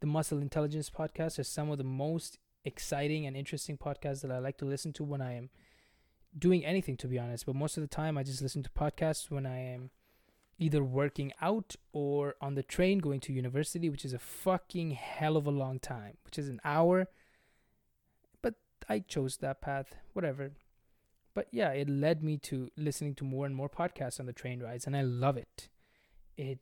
the 0.00 0.06
Muscle 0.06 0.38
Intelligence 0.38 0.88
podcast 0.90 1.38
are 1.38 1.44
some 1.44 1.70
of 1.70 1.78
the 1.78 1.84
most 1.84 2.38
exciting 2.64 3.26
and 3.26 3.36
interesting 3.36 3.76
podcasts 3.76 4.22
that 4.22 4.30
I 4.30 4.38
like 4.38 4.58
to 4.58 4.64
listen 4.64 4.92
to 4.94 5.04
when 5.04 5.20
I 5.20 5.34
am 5.34 5.50
doing 6.38 6.64
anything 6.64 6.96
to 6.98 7.08
be 7.08 7.18
honest. 7.18 7.46
But 7.46 7.56
most 7.56 7.76
of 7.76 7.82
the 7.82 7.88
time, 7.88 8.16
I 8.16 8.22
just 8.22 8.42
listen 8.42 8.62
to 8.62 8.70
podcasts 8.70 9.30
when 9.30 9.46
I 9.46 9.58
am 9.58 9.90
either 10.58 10.84
working 10.84 11.32
out 11.40 11.74
or 11.92 12.36
on 12.40 12.54
the 12.54 12.62
train 12.62 12.98
going 12.98 13.20
to 13.20 13.32
university, 13.32 13.88
which 13.88 14.04
is 14.04 14.12
a 14.12 14.18
fucking 14.18 14.92
hell 14.92 15.36
of 15.36 15.46
a 15.46 15.50
long 15.50 15.78
time, 15.78 16.18
which 16.24 16.38
is 16.38 16.48
an 16.48 16.60
hour. 16.64 17.08
But 18.42 18.54
I 18.88 19.00
chose 19.00 19.38
that 19.38 19.62
path, 19.62 19.96
whatever. 20.12 20.52
But 21.32 21.48
yeah, 21.50 21.70
it 21.70 21.88
led 21.88 22.22
me 22.22 22.36
to 22.38 22.70
listening 22.76 23.14
to 23.16 23.24
more 23.24 23.46
and 23.46 23.54
more 23.54 23.68
podcasts 23.68 24.20
on 24.20 24.26
the 24.26 24.32
train 24.32 24.60
rides, 24.62 24.86
and 24.86 24.96
I 24.96 25.02
love 25.02 25.36
it. 25.36 25.68
It 26.36 26.58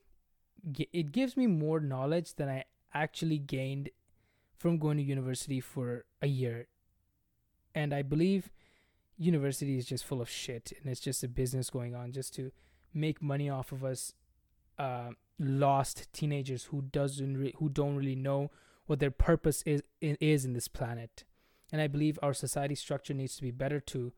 it 0.92 1.12
gives 1.12 1.36
me 1.36 1.46
more 1.46 1.80
knowledge 1.80 2.34
than 2.34 2.48
I 2.48 2.64
actually 2.92 3.38
gained 3.38 3.90
from 4.56 4.78
going 4.78 4.96
to 4.96 5.02
university 5.02 5.60
for 5.60 6.04
a 6.20 6.26
year. 6.26 6.66
And 7.74 7.94
I 7.94 8.02
believe 8.02 8.50
university 9.18 9.76
is 9.76 9.86
just 9.86 10.04
full 10.04 10.20
of 10.20 10.30
shit 10.30 10.72
and 10.80 10.90
it's 10.90 11.00
just 11.00 11.24
a 11.24 11.28
business 11.28 11.70
going 11.70 11.94
on 11.94 12.12
just 12.12 12.32
to 12.34 12.52
make 12.94 13.20
money 13.20 13.50
off 13.50 13.72
of 13.72 13.84
us 13.84 14.14
uh, 14.78 15.10
lost 15.38 16.10
teenagers 16.12 16.64
who 16.64 16.82
doesn't 16.82 17.36
re- 17.36 17.54
who 17.56 17.68
don't 17.68 17.96
really 17.96 18.14
know 18.14 18.50
what 18.86 19.00
their 19.00 19.10
purpose 19.10 19.62
is 19.66 19.82
is 20.00 20.44
in 20.44 20.52
this 20.52 20.68
planet. 20.68 21.24
And 21.70 21.82
i 21.82 21.86
believe 21.86 22.18
our 22.22 22.32
society 22.32 22.74
structure 22.74 23.12
needs 23.12 23.36
to 23.36 23.42
be 23.42 23.50
better 23.50 23.80
to 23.80 24.12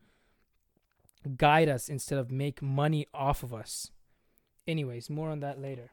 guide 1.37 1.67
us 1.67 1.89
instead 1.89 2.17
of 2.17 2.31
make 2.31 2.61
money 2.61 3.07
off 3.13 3.43
of 3.43 3.53
us. 3.53 3.91
Anyways 4.67 5.09
more 5.09 5.29
on 5.29 5.39
that 5.39 5.59
later. 5.59 5.89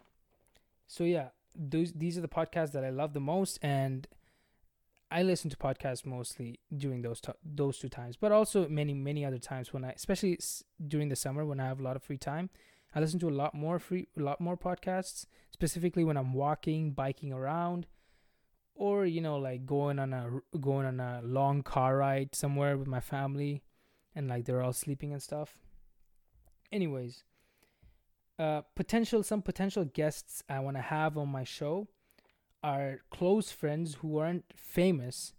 So 0.87 1.05
yeah 1.05 1.29
those 1.59 1.93
these 1.93 2.17
are 2.17 2.21
the 2.21 2.29
podcasts 2.29 2.73
that 2.73 2.85
i 2.85 2.91
love 2.91 3.15
the 3.15 3.21
most 3.21 3.59
and 3.63 4.07
I 5.11 5.23
listen 5.23 5.49
to 5.51 5.57
podcasts 5.57 6.05
mostly 6.05 6.61
during 6.77 7.03
those 7.03 7.21
t- 7.21 7.33
those 7.43 7.79
two 7.79 7.89
times, 7.89 8.17
but 8.17 8.31
also 8.33 8.69
many 8.69 8.93
many 8.93 9.25
other 9.25 9.39
times 9.39 9.73
when 9.73 9.85
I, 9.85 9.93
especially 9.93 10.35
s- 10.35 10.63
during 10.87 11.09
the 11.09 11.17
summer 11.17 11.45
when 11.47 11.61
I 11.61 11.67
have 11.67 11.81
a 11.81 11.83
lot 11.83 11.97
of 11.97 12.03
free 12.03 12.19
time, 12.19 12.51
I 12.95 13.01
listen 13.01 13.19
to 13.21 13.29
a 13.29 13.31
lot 13.31 13.55
more 13.55 13.79
free 13.79 14.09
a 14.19 14.23
lot 14.23 14.41
more 14.41 14.57
podcasts. 14.57 15.25
Specifically 15.51 16.05
when 16.05 16.17
I'm 16.19 16.35
walking, 16.35 16.93
biking 16.93 17.33
around, 17.33 17.87
or 18.75 19.07
you 19.07 19.21
know 19.23 19.37
like 19.39 19.65
going 19.65 19.99
on 19.99 20.13
a 20.13 20.41
going 20.59 20.87
on 20.87 21.01
a 21.01 21.21
long 21.23 21.63
car 21.63 21.97
ride 21.97 22.35
somewhere 22.35 22.77
with 22.77 22.89
my 22.89 23.01
family, 23.01 23.63
and 24.15 24.29
like 24.29 24.45
they're 24.45 24.63
all 24.63 24.75
sleeping 24.75 25.13
and 25.13 25.23
stuff. 25.23 25.57
Anyways, 26.71 27.25
uh, 28.39 28.61
potential 28.77 29.23
some 29.23 29.41
potential 29.41 29.85
guests 29.87 30.43
I 30.51 30.61
want 30.61 30.77
to 30.77 30.83
have 30.83 31.17
on 31.17 31.29
my 31.29 31.45
show 31.45 31.89
are 32.63 33.01
close 33.11 33.51
friends 33.51 33.97
who 33.97 34.19
aren't 34.19 34.45
famous, 34.57 35.33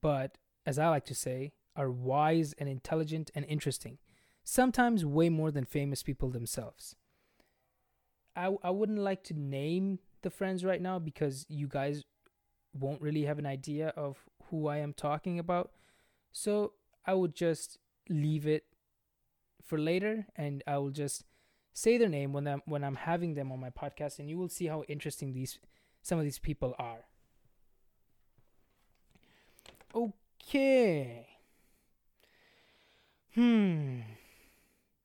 but 0.00 0.38
as 0.66 0.78
I 0.78 0.88
like 0.88 1.04
to 1.06 1.14
say, 1.14 1.52
are 1.76 1.90
wise 1.90 2.54
and 2.58 2.68
intelligent 2.68 3.30
and 3.34 3.44
interesting, 3.46 3.98
sometimes 4.44 5.04
way 5.04 5.28
more 5.28 5.50
than 5.50 5.64
famous 5.64 6.02
people 6.02 6.30
themselves. 6.30 6.96
I, 8.36 8.54
I 8.62 8.70
wouldn't 8.70 8.98
like 8.98 9.22
to 9.24 9.34
name 9.34 9.98
the 10.22 10.30
friends 10.30 10.64
right 10.64 10.80
now 10.80 10.98
because 10.98 11.46
you 11.48 11.68
guys 11.68 12.02
won't 12.72 13.00
really 13.00 13.24
have 13.24 13.38
an 13.38 13.46
idea 13.46 13.88
of 13.96 14.18
who 14.50 14.66
I 14.66 14.78
am 14.78 14.92
talking 14.92 15.38
about. 15.38 15.70
So 16.32 16.72
I 17.06 17.14
would 17.14 17.34
just 17.34 17.78
leave 18.08 18.46
it 18.46 18.64
for 19.64 19.78
later 19.78 20.26
and 20.36 20.62
I 20.66 20.78
will 20.78 20.90
just 20.90 21.24
say 21.72 21.96
their 21.98 22.08
name 22.08 22.32
when 22.32 22.46
I'm 22.46 22.62
when 22.66 22.84
I'm 22.84 22.96
having 22.96 23.34
them 23.34 23.50
on 23.50 23.60
my 23.60 23.70
podcast 23.70 24.18
and 24.18 24.28
you 24.28 24.36
will 24.36 24.48
see 24.48 24.66
how 24.66 24.84
interesting 24.88 25.32
these 25.32 25.58
some 26.04 26.18
of 26.18 26.24
these 26.24 26.38
people 26.38 26.74
are. 26.78 27.06
Okay. 29.94 31.26
Hmm. 33.34 34.00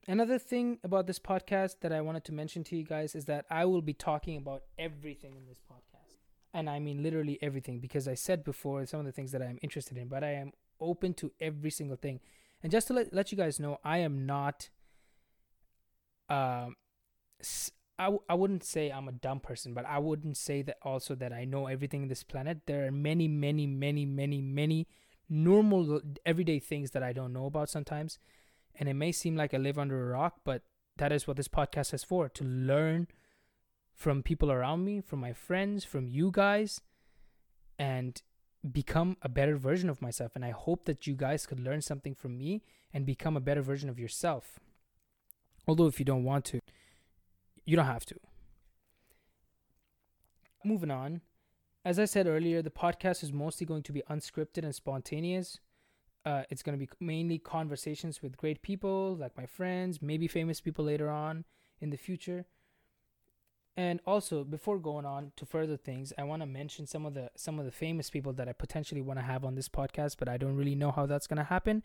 Another 0.07 0.37
thing 0.37 0.77
about 0.83 1.07
this 1.07 1.17
podcast 1.17 1.79
that 1.81 1.93
I 1.93 2.01
wanted 2.01 2.25
to 2.25 2.33
mention 2.33 2.65
to 2.65 2.75
you 2.75 2.83
guys 2.83 3.15
is 3.15 3.25
that 3.25 3.45
I 3.49 3.63
will 3.63 3.81
be 3.81 3.93
talking 3.93 4.35
about 4.35 4.63
everything 4.77 5.35
in 5.37 5.45
this 5.47 5.61
podcast. 5.71 6.17
And 6.53 6.69
I 6.69 6.79
mean 6.79 7.01
literally 7.01 7.39
everything 7.41 7.79
because 7.79 8.07
I 8.07 8.15
said 8.15 8.43
before 8.43 8.85
some 8.85 8.99
of 8.99 9.05
the 9.05 9.13
things 9.13 9.31
that 9.31 9.41
I'm 9.41 9.57
interested 9.61 9.97
in, 9.97 10.09
but 10.09 10.23
I 10.23 10.33
am 10.33 10.51
open 10.81 11.13
to 11.15 11.31
every 11.39 11.71
single 11.71 11.95
thing. 11.95 12.19
And 12.61 12.71
just 12.71 12.87
to 12.87 12.93
let, 12.93 13.13
let 13.13 13.31
you 13.31 13.37
guys 13.37 13.57
know, 13.57 13.79
I 13.85 13.99
am 13.99 14.25
not 14.25 14.69
um 16.27 16.75
I 17.99 18.05
w- 18.05 18.23
I 18.29 18.33
wouldn't 18.33 18.63
say 18.63 18.89
I'm 18.89 19.09
a 19.09 19.11
dumb 19.11 19.41
person, 19.41 19.73
but 19.73 19.85
I 19.85 19.99
wouldn't 19.99 20.37
say 20.37 20.61
that 20.63 20.77
also 20.81 21.15
that 21.15 21.33
I 21.33 21.43
know 21.43 21.67
everything 21.67 22.03
in 22.03 22.07
this 22.07 22.23
planet. 22.23 22.61
There 22.65 22.87
are 22.87 22.91
many, 22.91 23.27
many, 23.27 23.67
many, 23.67 24.05
many, 24.05 24.41
many 24.41 24.87
normal 25.27 26.01
everyday 26.25 26.59
things 26.59 26.91
that 26.91 27.03
I 27.03 27.11
don't 27.11 27.33
know 27.33 27.45
about 27.45 27.69
sometimes. 27.69 28.17
And 28.79 28.87
it 28.87 28.93
may 28.93 29.11
seem 29.11 29.35
like 29.35 29.53
I 29.53 29.57
live 29.57 29.77
under 29.77 30.01
a 30.01 30.13
rock, 30.13 30.35
but 30.45 30.63
that 30.97 31.11
is 31.11 31.27
what 31.27 31.35
this 31.35 31.49
podcast 31.49 31.93
is 31.93 32.05
for 32.05 32.29
to 32.29 32.43
learn 32.45 33.07
from 33.93 34.23
people 34.23 34.49
around 34.49 34.85
me, 34.85 35.01
from 35.01 35.19
my 35.19 35.33
friends, 35.33 35.83
from 35.83 36.07
you 36.07 36.31
guys, 36.31 36.79
and 37.77 38.21
become 38.71 39.17
a 39.21 39.27
better 39.27 39.57
version 39.57 39.89
of 39.89 40.01
myself. 40.01 40.35
And 40.35 40.45
I 40.45 40.51
hope 40.51 40.85
that 40.85 41.05
you 41.05 41.15
guys 41.15 41.45
could 41.45 41.59
learn 41.59 41.81
something 41.81 42.15
from 42.15 42.37
me 42.37 42.63
and 42.93 43.05
become 43.05 43.35
a 43.35 43.41
better 43.41 43.61
version 43.61 43.89
of 43.89 43.99
yourself. 43.99 44.59
Although, 45.67 45.87
if 45.87 45.99
you 45.99 46.05
don't 46.05 46.23
want 46.23 46.45
to, 46.45 46.59
you 47.69 47.75
don't 47.75 47.85
have 47.85 48.05
to. 48.05 48.15
Moving 50.65 50.89
on. 50.89 51.21
As 51.85 51.99
I 51.99 52.05
said 52.05 52.25
earlier, 52.25 52.61
the 52.61 52.71
podcast 52.71 53.23
is 53.23 53.31
mostly 53.31 53.65
going 53.65 53.83
to 53.83 53.93
be 53.93 54.01
unscripted 54.09 54.63
and 54.63 54.73
spontaneous. 54.73 55.59
Uh, 56.25 56.43
it's 56.49 56.63
going 56.63 56.77
to 56.77 56.85
be 56.85 56.89
mainly 56.99 57.37
conversations 57.37 58.21
with 58.21 58.37
great 58.37 58.61
people, 58.61 59.15
like 59.15 59.37
my 59.37 59.45
friends, 59.45 60.01
maybe 60.01 60.27
famous 60.27 60.59
people 60.59 60.83
later 60.83 61.09
on 61.09 61.45
in 61.79 61.91
the 61.91 61.97
future. 61.97 62.45
And 63.77 64.01
also, 64.05 64.43
before 64.43 64.79
going 64.79 65.05
on 65.05 65.31
to 65.37 65.45
further 65.45 65.77
things, 65.77 66.11
I 66.17 66.23
want 66.23 66.41
to 66.41 66.47
mention 66.47 66.87
some 66.87 67.05
of 67.05 67.13
the 67.13 67.29
some 67.35 67.59
of 67.59 67.65
the 67.65 67.71
famous 67.71 68.09
people 68.09 68.33
that 68.33 68.49
I 68.49 68.51
potentially 68.51 68.99
want 68.99 69.19
to 69.19 69.25
have 69.25 69.45
on 69.45 69.55
this 69.55 69.69
podcast, 69.69 70.15
but 70.17 70.27
I 70.27 70.37
don't 70.37 70.57
really 70.57 70.75
know 70.75 70.91
how 70.91 71.05
that's 71.05 71.27
going 71.27 71.37
to 71.37 71.43
happen. 71.43 71.83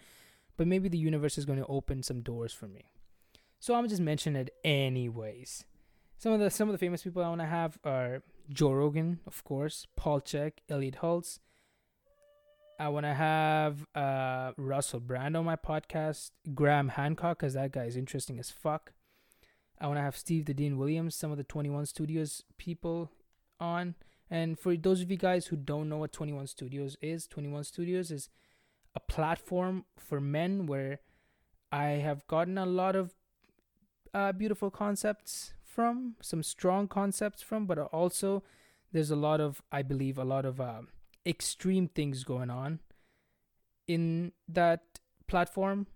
But 0.56 0.66
maybe 0.66 0.88
the 0.88 0.98
universe 0.98 1.38
is 1.38 1.44
going 1.44 1.58
to 1.58 1.66
open 1.66 2.02
some 2.02 2.22
doors 2.22 2.52
for 2.52 2.66
me. 2.66 2.86
So 3.60 3.74
I'm 3.74 3.88
just 3.88 4.02
mentioning 4.02 4.42
it 4.42 4.50
anyways. 4.64 5.64
Some 6.24 6.32
of 6.32 6.40
the 6.40 6.48
some 6.48 6.70
of 6.70 6.72
the 6.72 6.78
famous 6.78 7.02
people 7.02 7.22
I 7.22 7.28
want 7.28 7.42
to 7.42 7.46
have 7.46 7.78
are 7.84 8.22
Joe 8.48 8.72
Rogan, 8.72 9.20
of 9.26 9.44
course, 9.44 9.86
Paul 9.94 10.22
Chek, 10.22 10.52
Elliott 10.70 10.96
Hulse. 11.02 11.38
I 12.80 12.88
want 12.88 13.04
to 13.04 13.12
have 13.12 13.84
uh, 13.94 14.52
Russell 14.56 15.00
Brand 15.00 15.36
on 15.36 15.44
my 15.44 15.56
podcast, 15.56 16.30
Graham 16.54 16.88
Hancock, 16.88 17.40
because 17.40 17.52
that 17.52 17.72
guy 17.72 17.84
is 17.84 17.98
interesting 17.98 18.38
as 18.38 18.50
fuck. 18.50 18.94
I 19.78 19.86
want 19.86 19.98
to 19.98 20.02
have 20.02 20.16
Steve 20.16 20.46
the 20.46 20.54
Dean 20.54 20.78
Williams, 20.78 21.14
some 21.14 21.30
of 21.30 21.36
the 21.36 21.44
21 21.44 21.84
Studios 21.84 22.42
people 22.56 23.10
on. 23.60 23.94
And 24.30 24.58
for 24.58 24.74
those 24.78 25.02
of 25.02 25.10
you 25.10 25.18
guys 25.18 25.48
who 25.48 25.56
don't 25.56 25.90
know 25.90 25.98
what 25.98 26.12
21 26.12 26.46
Studios 26.46 26.96
is, 27.02 27.26
21 27.26 27.64
Studios 27.64 28.10
is 28.10 28.30
a 28.94 29.00
platform 29.00 29.84
for 29.98 30.22
men 30.22 30.64
where 30.64 31.00
I 31.70 32.00
have 32.00 32.26
gotten 32.28 32.56
a 32.56 32.64
lot 32.64 32.96
of 32.96 33.12
uh, 34.14 34.32
beautiful 34.32 34.70
concepts 34.70 35.52
from, 35.74 36.14
some 36.20 36.42
strong 36.42 36.88
concepts 36.88 37.42
from, 37.42 37.66
but 37.66 37.78
also 37.78 38.42
there's 38.92 39.10
a 39.10 39.16
lot 39.16 39.40
of, 39.40 39.62
I 39.72 39.82
believe, 39.82 40.18
a 40.18 40.24
lot 40.24 40.44
of 40.44 40.60
uh, 40.60 40.82
extreme 41.26 41.88
things 41.88 42.24
going 42.24 42.50
on 42.50 42.80
in 43.86 44.32
that 44.48 44.82
platform 45.26 45.86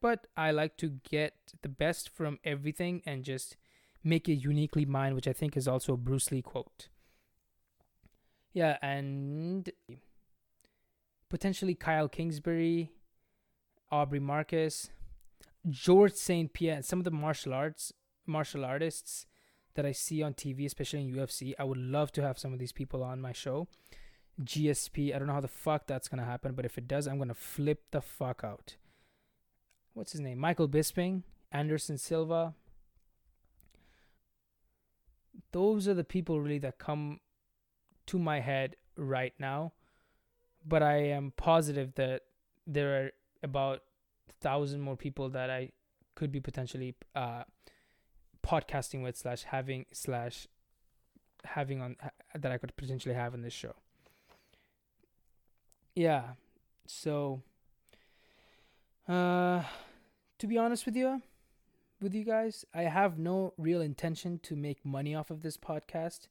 but 0.00 0.26
I 0.36 0.50
like 0.50 0.76
to 0.78 1.00
get 1.08 1.34
the 1.62 1.68
best 1.68 2.08
from 2.08 2.38
everything 2.44 3.02
and 3.04 3.24
just 3.24 3.56
make 4.04 4.28
it 4.28 4.34
uniquely 4.34 4.84
mine, 4.84 5.14
which 5.14 5.26
I 5.26 5.32
think 5.32 5.56
is 5.56 5.66
also 5.66 5.94
a 5.94 5.96
Bruce 5.96 6.30
Lee 6.30 6.42
quote. 6.42 6.88
Yeah, 8.52 8.78
and 8.80 9.70
potentially 11.28 11.74
Kyle 11.74 12.08
Kingsbury, 12.08 12.92
Aubrey 13.90 14.20
Marcus, 14.20 14.90
George 15.68 16.14
St. 16.14 16.52
Pierre, 16.52 16.82
some 16.82 17.00
of 17.00 17.04
the 17.04 17.10
martial 17.10 17.52
arts 17.52 17.92
martial 18.28 18.64
artists 18.64 19.26
that 19.74 19.86
I 19.86 19.92
see 19.92 20.22
on 20.22 20.34
TV, 20.34 20.66
especially 20.66 21.00
in 21.00 21.14
UFC. 21.14 21.54
I 21.58 21.64
would 21.64 21.78
love 21.78 22.12
to 22.12 22.22
have 22.22 22.38
some 22.38 22.52
of 22.52 22.58
these 22.58 22.72
people 22.72 23.02
on 23.02 23.20
my 23.20 23.32
show. 23.32 23.68
GSP, 24.42 25.14
I 25.14 25.18
don't 25.18 25.28
know 25.28 25.34
how 25.34 25.40
the 25.40 25.48
fuck 25.48 25.86
that's 25.86 26.08
gonna 26.08 26.24
happen, 26.24 26.52
but 26.52 26.64
if 26.64 26.78
it 26.78 26.86
does, 26.86 27.08
I'm 27.08 27.18
gonna 27.18 27.34
flip 27.34 27.84
the 27.90 28.00
fuck 28.00 28.42
out 28.44 28.76
what's 29.98 30.12
his 30.12 30.20
name? 30.20 30.38
Michael 30.38 30.68
Bisping, 30.68 31.22
Anderson 31.50 31.98
Silva. 31.98 32.54
Those 35.50 35.88
are 35.88 35.94
the 35.94 36.04
people 36.04 36.40
really 36.40 36.60
that 36.60 36.78
come 36.78 37.18
to 38.06 38.18
my 38.18 38.38
head 38.38 38.76
right 38.96 39.34
now. 39.38 39.72
But 40.64 40.82
I 40.82 40.96
am 40.98 41.32
positive 41.36 41.94
that 41.96 42.22
there 42.66 43.02
are 43.02 43.10
about 43.42 43.82
thousand 44.40 44.80
more 44.80 44.96
people 44.96 45.30
that 45.30 45.50
I 45.50 45.72
could 46.14 46.30
be 46.30 46.40
potentially 46.40 46.94
uh, 47.16 47.42
podcasting 48.48 49.02
with 49.02 49.16
slash 49.16 49.42
having 49.44 49.84
slash 49.92 50.46
having 51.44 51.80
on 51.82 51.96
that 52.34 52.50
I 52.50 52.58
could 52.58 52.74
potentially 52.76 53.14
have 53.14 53.34
in 53.34 53.42
this 53.42 53.52
show. 53.52 53.74
Yeah. 55.94 56.22
So 56.86 57.42
uh 59.06 59.62
to 60.38 60.46
be 60.46 60.56
honest 60.56 60.86
with 60.86 60.96
you, 60.96 61.20
with 62.00 62.14
you 62.14 62.24
guys, 62.24 62.64
I 62.72 62.82
have 62.82 63.18
no 63.18 63.54
real 63.58 63.80
intention 63.80 64.38
to 64.44 64.54
make 64.56 64.84
money 64.84 65.14
off 65.14 65.30
of 65.30 65.42
this 65.42 65.56
podcast 65.56 66.28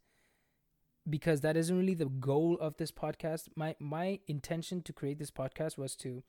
because 1.10 1.42
that 1.42 1.58
isn't 1.58 1.78
really 1.78 1.94
the 1.94 2.06
goal 2.06 2.58
of 2.60 2.78
this 2.78 2.92
podcast. 2.92 3.50
My 3.56 3.76
my 3.80 4.20
intention 4.28 4.82
to 4.84 4.94
create 4.94 5.20
this 5.20 5.32
podcast 5.32 5.78
was 5.78 5.96
to 5.98 6.24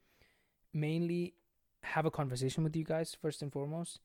mainly 0.73 1.35
have 1.83 2.05
a 2.05 2.11
conversation 2.11 2.65
with 2.65 2.77
you 2.77 2.85
guys 2.85 3.17
first 3.21 3.43
and 3.43 3.53
foremost. 3.53 4.01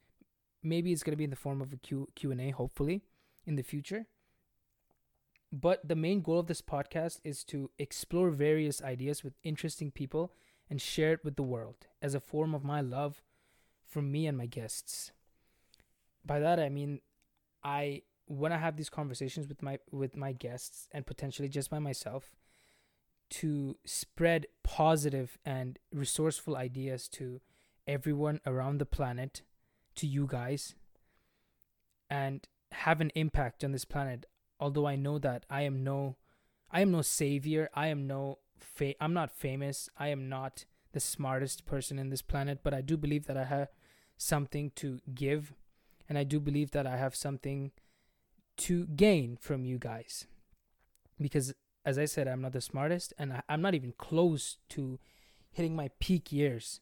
Maybe 0.63 0.91
it's 0.91 1.03
going 1.03 1.11
to 1.13 1.17
be 1.17 1.23
in 1.23 1.29
the 1.29 1.35
form 1.35 1.61
of 1.61 1.73
a 1.73 1.77
Q 1.77 2.07
Q&A 2.15 2.51
hopefully 2.51 3.03
in 3.45 3.55
the 3.55 3.63
future. 3.63 4.07
But 5.51 5.87
the 5.87 5.95
main 5.95 6.21
goal 6.21 6.39
of 6.39 6.47
this 6.47 6.61
podcast 6.61 7.19
is 7.23 7.43
to 7.45 7.69
explore 7.77 8.31
various 8.31 8.81
ideas 8.81 9.23
with 9.23 9.33
interesting 9.43 9.91
people 9.91 10.33
and 10.69 10.81
share 10.81 11.13
it 11.13 11.23
with 11.23 11.35
the 11.35 11.43
world 11.43 11.85
as 12.01 12.15
a 12.15 12.19
form 12.19 12.55
of 12.55 12.63
my 12.63 12.81
love 12.81 13.21
from 13.85 14.11
me 14.11 14.25
and 14.25 14.37
my 14.37 14.47
guests. 14.47 15.11
By 16.25 16.39
that 16.39 16.59
I 16.59 16.69
mean 16.69 17.01
I 17.63 18.01
when 18.25 18.51
I 18.51 18.57
have 18.57 18.77
these 18.77 18.89
conversations 18.89 19.47
with 19.47 19.61
my 19.61 19.79
with 19.91 20.15
my 20.15 20.31
guests 20.31 20.87
and 20.91 21.05
potentially 21.05 21.49
just 21.49 21.69
by 21.69 21.79
myself 21.79 22.31
to 23.29 23.77
spread 23.85 24.45
positive 24.63 25.37
and 25.45 25.79
resourceful 25.91 26.55
ideas 26.55 27.07
to 27.09 27.41
everyone 27.87 28.39
around 28.45 28.77
the 28.77 28.85
planet, 28.85 29.41
to 29.95 30.07
you 30.07 30.27
guys, 30.27 30.75
and 32.09 32.47
have 32.71 33.01
an 33.01 33.11
impact 33.15 33.63
on 33.63 33.71
this 33.71 33.85
planet. 33.85 34.25
Although 34.59 34.87
I 34.87 34.95
know 34.95 35.19
that 35.19 35.45
I 35.49 35.61
am 35.61 35.83
no 35.83 36.17
I 36.71 36.81
am 36.81 36.91
no 36.91 37.01
savior, 37.01 37.69
I 37.73 37.87
am 37.87 38.07
no 38.07 38.39
fa- 38.57 39.01
I'm 39.01 39.13
not 39.13 39.31
famous, 39.31 39.89
I 39.97 40.07
am 40.07 40.27
not 40.27 40.65
the 40.91 40.99
smartest 40.99 41.65
person 41.65 41.99
in 41.99 42.09
this 42.09 42.21
planet, 42.21 42.59
but 42.63 42.73
I 42.73 42.81
do 42.81 42.97
believe 42.97 43.25
that 43.25 43.37
I 43.37 43.45
have 43.45 43.69
something 44.17 44.71
to 44.75 44.99
give, 45.13 45.53
and 46.07 46.17
I 46.17 46.23
do 46.23 46.39
believe 46.39 46.71
that 46.71 46.87
I 46.87 46.97
have 46.97 47.15
something 47.15 47.71
to 48.57 48.87
gain 48.87 49.37
from 49.39 49.65
you 49.65 49.77
guys. 49.77 50.27
Because, 51.19 51.53
as 51.85 51.97
I 51.97 52.05
said, 52.05 52.27
I'm 52.27 52.41
not 52.41 52.53
the 52.53 52.61
smartest, 52.61 53.13
and 53.17 53.33
I, 53.33 53.41
I'm 53.49 53.61
not 53.61 53.75
even 53.75 53.93
close 53.97 54.57
to 54.69 54.99
hitting 55.51 55.75
my 55.75 55.89
peak 55.99 56.31
years 56.31 56.79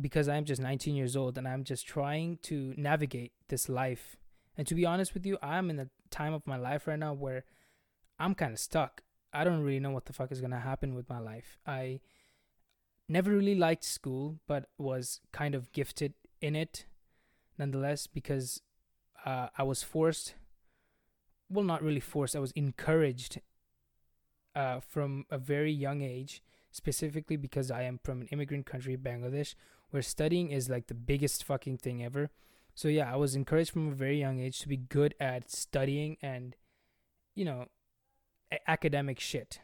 because 0.00 0.28
I'm 0.28 0.44
just 0.44 0.60
19 0.60 0.94
years 0.94 1.16
old 1.16 1.38
and 1.38 1.46
I'm 1.46 1.64
just 1.64 1.86
trying 1.86 2.38
to 2.42 2.74
navigate 2.76 3.32
this 3.48 3.68
life. 3.68 4.16
And 4.56 4.66
to 4.66 4.74
be 4.74 4.86
honest 4.86 5.14
with 5.14 5.26
you, 5.26 5.38
I'm 5.42 5.70
in 5.70 5.78
a 5.78 5.88
time 6.10 6.34
of 6.34 6.46
my 6.46 6.56
life 6.56 6.86
right 6.86 6.98
now 6.98 7.12
where 7.12 7.44
I'm 8.18 8.34
kind 8.34 8.52
of 8.52 8.58
stuck. 8.58 9.02
I 9.32 9.44
don't 9.44 9.62
really 9.62 9.80
know 9.80 9.90
what 9.90 10.06
the 10.06 10.12
fuck 10.12 10.32
is 10.32 10.40
going 10.40 10.52
to 10.52 10.58
happen 10.58 10.94
with 10.94 11.08
my 11.08 11.18
life. 11.18 11.58
I 11.66 12.00
never 13.08 13.30
really 13.30 13.54
liked 13.54 13.84
school, 13.84 14.38
but 14.46 14.68
was 14.78 15.20
kind 15.32 15.54
of 15.54 15.72
gifted 15.72 16.14
in 16.40 16.56
it 16.56 16.86
nonetheless 17.58 18.06
because 18.06 18.62
uh, 19.24 19.48
I 19.56 19.62
was 19.62 19.82
forced. 19.82 20.34
Well, 21.50 21.64
not 21.64 21.82
really 21.82 22.00
forced. 22.00 22.36
I 22.36 22.40
was 22.40 22.52
encouraged 22.52 23.40
uh, 24.54 24.80
from 24.80 25.24
a 25.30 25.38
very 25.38 25.72
young 25.72 26.02
age, 26.02 26.42
specifically 26.70 27.36
because 27.36 27.70
I 27.70 27.82
am 27.82 27.98
from 28.02 28.22
an 28.22 28.28
immigrant 28.28 28.66
country, 28.66 28.96
Bangladesh, 28.96 29.54
where 29.90 30.02
studying 30.02 30.50
is 30.50 30.68
like 30.68 30.86
the 30.86 30.94
biggest 30.94 31.44
fucking 31.44 31.78
thing 31.78 32.04
ever. 32.04 32.30
So 32.74 32.88
yeah, 32.88 33.12
I 33.12 33.16
was 33.16 33.34
encouraged 33.34 33.72
from 33.72 33.88
a 33.88 33.94
very 33.94 34.18
young 34.18 34.40
age 34.40 34.60
to 34.60 34.68
be 34.68 34.76
good 34.76 35.14
at 35.18 35.50
studying 35.50 36.16
and, 36.22 36.56
you 37.34 37.44
know, 37.44 37.66
a- 38.52 38.70
academic 38.70 39.18
shit 39.18 39.60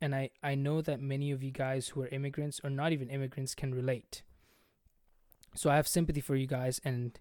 and 0.00 0.14
I, 0.14 0.30
I 0.42 0.54
know 0.54 0.80
that 0.82 1.00
many 1.00 1.30
of 1.30 1.42
you 1.42 1.50
guys 1.50 1.88
who 1.88 2.02
are 2.02 2.08
immigrants 2.08 2.60
or 2.62 2.70
not 2.70 2.92
even 2.92 3.08
immigrants 3.08 3.54
can 3.54 3.74
relate. 3.74 4.22
So 5.54 5.70
I 5.70 5.76
have 5.76 5.88
sympathy 5.88 6.20
for 6.20 6.36
you 6.36 6.46
guys 6.46 6.80
and 6.84 7.18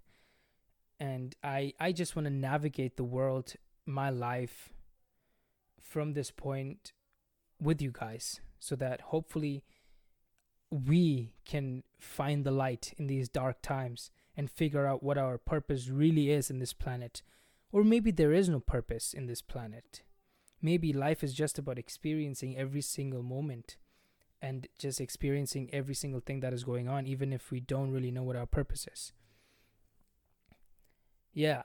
and 0.99 1.35
I 1.43 1.73
I 1.79 1.91
just 1.91 2.15
want 2.15 2.25
to 2.25 2.33
navigate 2.33 2.97
the 2.97 3.03
world, 3.03 3.53
my 3.85 4.09
life 4.09 4.73
from 5.79 6.13
this 6.13 6.31
point 6.31 6.91
with 7.61 7.81
you 7.81 7.91
guys 7.91 8.41
so 8.59 8.75
that 8.75 8.99
hopefully 9.01 9.63
we 10.75 11.33
can 11.45 11.83
find 11.99 12.43
the 12.43 12.51
light 12.51 12.93
in 12.97 13.07
these 13.07 13.29
dark 13.29 13.61
times 13.61 14.11
and 14.35 14.49
figure 14.49 14.85
out 14.85 15.03
what 15.03 15.17
our 15.17 15.37
purpose 15.37 15.89
really 15.89 16.29
is 16.29 16.49
in 16.49 16.59
this 16.59 16.73
planet. 16.73 17.21
Or 17.71 17.83
maybe 17.83 18.11
there 18.11 18.33
is 18.33 18.49
no 18.49 18.59
purpose 18.59 19.13
in 19.13 19.27
this 19.27 19.41
planet 19.41 20.01
maybe 20.65 20.91
life 20.91 21.23
is 21.23 21.33
just 21.33 21.59
about 21.59 21.77
experiencing 21.77 22.57
every 22.57 22.81
single 22.81 23.21
moment 23.21 23.77
and 24.41 24.67
just 24.77 24.99
experiencing 24.99 25.69
every 25.71 25.95
single 25.95 26.19
thing 26.19 26.39
that 26.39 26.53
is 26.53 26.63
going 26.63 26.89
on, 26.89 27.05
even 27.05 27.31
if 27.31 27.51
we 27.51 27.59
don't 27.59 27.91
really 27.91 28.11
know 28.11 28.23
what 28.23 28.35
our 28.35 28.45
purpose 28.47 28.87
is. 28.91 29.13
Yeah. 31.33 31.63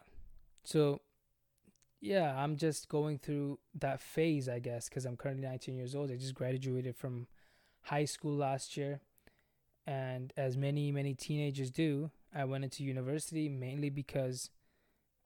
So, 0.64 1.00
yeah, 2.00 2.34
I'm 2.36 2.56
just 2.56 2.88
going 2.88 3.18
through 3.18 3.58
that 3.78 4.00
phase, 4.00 4.48
I 4.48 4.58
guess, 4.58 4.88
because 4.88 5.04
I'm 5.04 5.16
currently 5.16 5.46
19 5.46 5.76
years 5.76 5.94
old. 5.94 6.10
I 6.10 6.16
just 6.16 6.34
graduated 6.34 6.96
from 6.96 7.26
high 7.82 8.04
school 8.04 8.36
last 8.36 8.76
year. 8.76 9.00
And 9.86 10.32
as 10.36 10.56
many, 10.56 10.92
many 10.92 11.14
teenagers 11.14 11.70
do, 11.70 12.10
I 12.34 12.44
went 12.44 12.64
into 12.64 12.84
university 12.84 13.48
mainly 13.48 13.90
because 13.90 14.50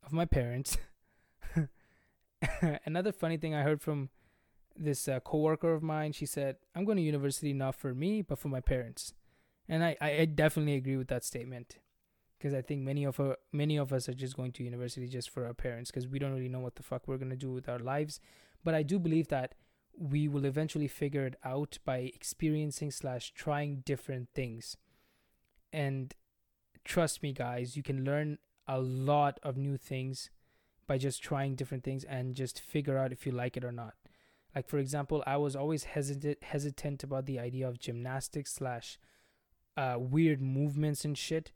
of 0.05 0.13
my 0.13 0.25
parents. 0.25 0.79
Another 2.87 3.13
funny 3.13 3.37
thing 3.37 3.55
I 3.55 3.63
heard 3.63 3.83
from 3.83 4.11
this 4.77 5.09
uh, 5.09 5.21
coworker 5.21 5.73
of 5.73 5.83
mine, 5.83 6.13
she 6.13 6.27
said, 6.27 6.57
"I'm 6.75 6.85
going 6.85 6.97
to 6.97 7.03
university 7.03 7.53
not 7.53 7.75
for 7.75 7.95
me, 7.95 8.23
but 8.23 8.39
for 8.39 8.49
my 8.49 8.61
parents," 8.61 9.15
and 9.69 9.85
I 9.85 9.97
I 10.01 10.25
definitely 10.25 10.75
agree 10.75 10.97
with 10.97 11.09
that 11.09 11.25
statement 11.25 11.79
because 12.39 12.55
I 12.55 12.61
think 12.61 12.83
many 12.83 13.05
of 13.05 13.21
our, 13.21 13.37
many 13.53 13.77
of 13.77 13.93
us 13.93 14.09
are 14.09 14.15
just 14.15 14.37
going 14.37 14.53
to 14.53 14.65
university 14.65 15.07
just 15.07 15.31
for 15.31 15.47
our 15.47 15.55
parents 15.55 15.91
because 15.91 16.09
we 16.09 16.19
don't 16.19 16.33
really 16.33 16.49
know 16.49 16.61
what 16.61 16.75
the 16.75 16.83
fuck 16.83 17.07
we're 17.07 17.19
gonna 17.19 17.37
do 17.37 17.53
with 17.53 17.69
our 17.69 17.79
lives. 17.79 18.21
But 18.65 18.75
I 18.75 18.83
do 18.83 18.99
believe 18.99 19.29
that 19.29 19.55
we 19.99 20.29
will 20.29 20.45
eventually 20.45 20.89
figure 20.89 21.27
it 21.27 21.37
out 21.45 21.79
by 21.85 21.99
experiencing 21.99 22.91
slash 22.91 23.33
trying 23.33 23.83
different 23.85 24.29
things. 24.35 24.77
And 25.73 26.15
trust 26.85 27.23
me, 27.23 27.33
guys, 27.33 27.77
you 27.77 27.83
can 27.83 28.05
learn 28.05 28.39
a 28.67 28.81
lot 28.81 29.39
of 29.43 29.57
new 29.57 29.77
things 29.77 30.31
by 30.87 30.99
just 30.99 31.23
trying 31.23 31.55
different 31.55 31.85
things 31.85 32.05
and 32.05 32.35
just 32.35 32.61
figure 32.61 32.99
out 32.99 33.13
if 33.13 33.27
you 33.27 33.33
like 33.33 33.57
it 33.57 33.65
or 33.65 33.73
not. 33.73 33.95
Like 34.55 34.69
for 34.69 34.79
example, 34.79 35.23
I 35.27 35.37
was 35.37 35.57
always 35.57 35.85
hesitant 35.85 36.43
hesitant 36.45 37.03
about 37.03 37.27
the 37.27 37.41
idea 37.41 37.69
of 37.69 37.81
gymnastics 37.81 38.53
slash 38.53 38.99
uh, 39.77 39.97
weird 39.99 40.41
movements 40.41 41.05
and 41.05 41.19
shit, 41.19 41.51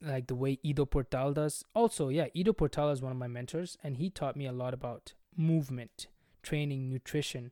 like 0.00 0.28
the 0.28 0.36
way 0.36 0.58
Ido 0.62 0.84
Portal 0.84 1.32
does. 1.32 1.64
Also, 1.74 2.08
yeah, 2.08 2.26
Ido 2.34 2.52
Portal 2.52 2.90
is 2.90 3.02
one 3.02 3.12
of 3.12 3.18
my 3.18 3.26
mentors, 3.26 3.76
and 3.82 3.96
he 3.96 4.10
taught 4.10 4.36
me 4.36 4.46
a 4.46 4.52
lot 4.52 4.72
about 4.72 5.14
movement, 5.36 6.06
training, 6.48 6.88
nutrition, 6.88 7.50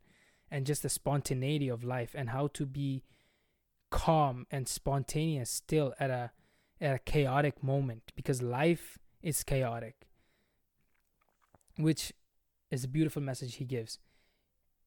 and 0.51 0.65
just 0.65 0.83
the 0.83 0.89
spontaneity 0.89 1.69
of 1.69 1.85
life 1.85 2.15
and 2.15 2.31
how 2.31 2.47
to 2.49 2.65
be 2.65 3.03
calm 3.91 4.47
and 4.51 4.67
spontaneous 4.67 5.51
still 5.51 5.93
at 6.01 6.11
a 6.11 6.31
at 6.81 6.95
a 6.95 6.99
chaotic 6.99 7.63
moment 7.63 8.13
because 8.17 8.43
life 8.43 8.99
is 9.23 9.45
chaotic 9.45 10.09
which 11.79 12.13
is 12.71 12.85
a 12.85 12.89
beautiful 12.89 13.23
message 13.23 13.57
he 13.57 13.65
gives. 13.65 13.99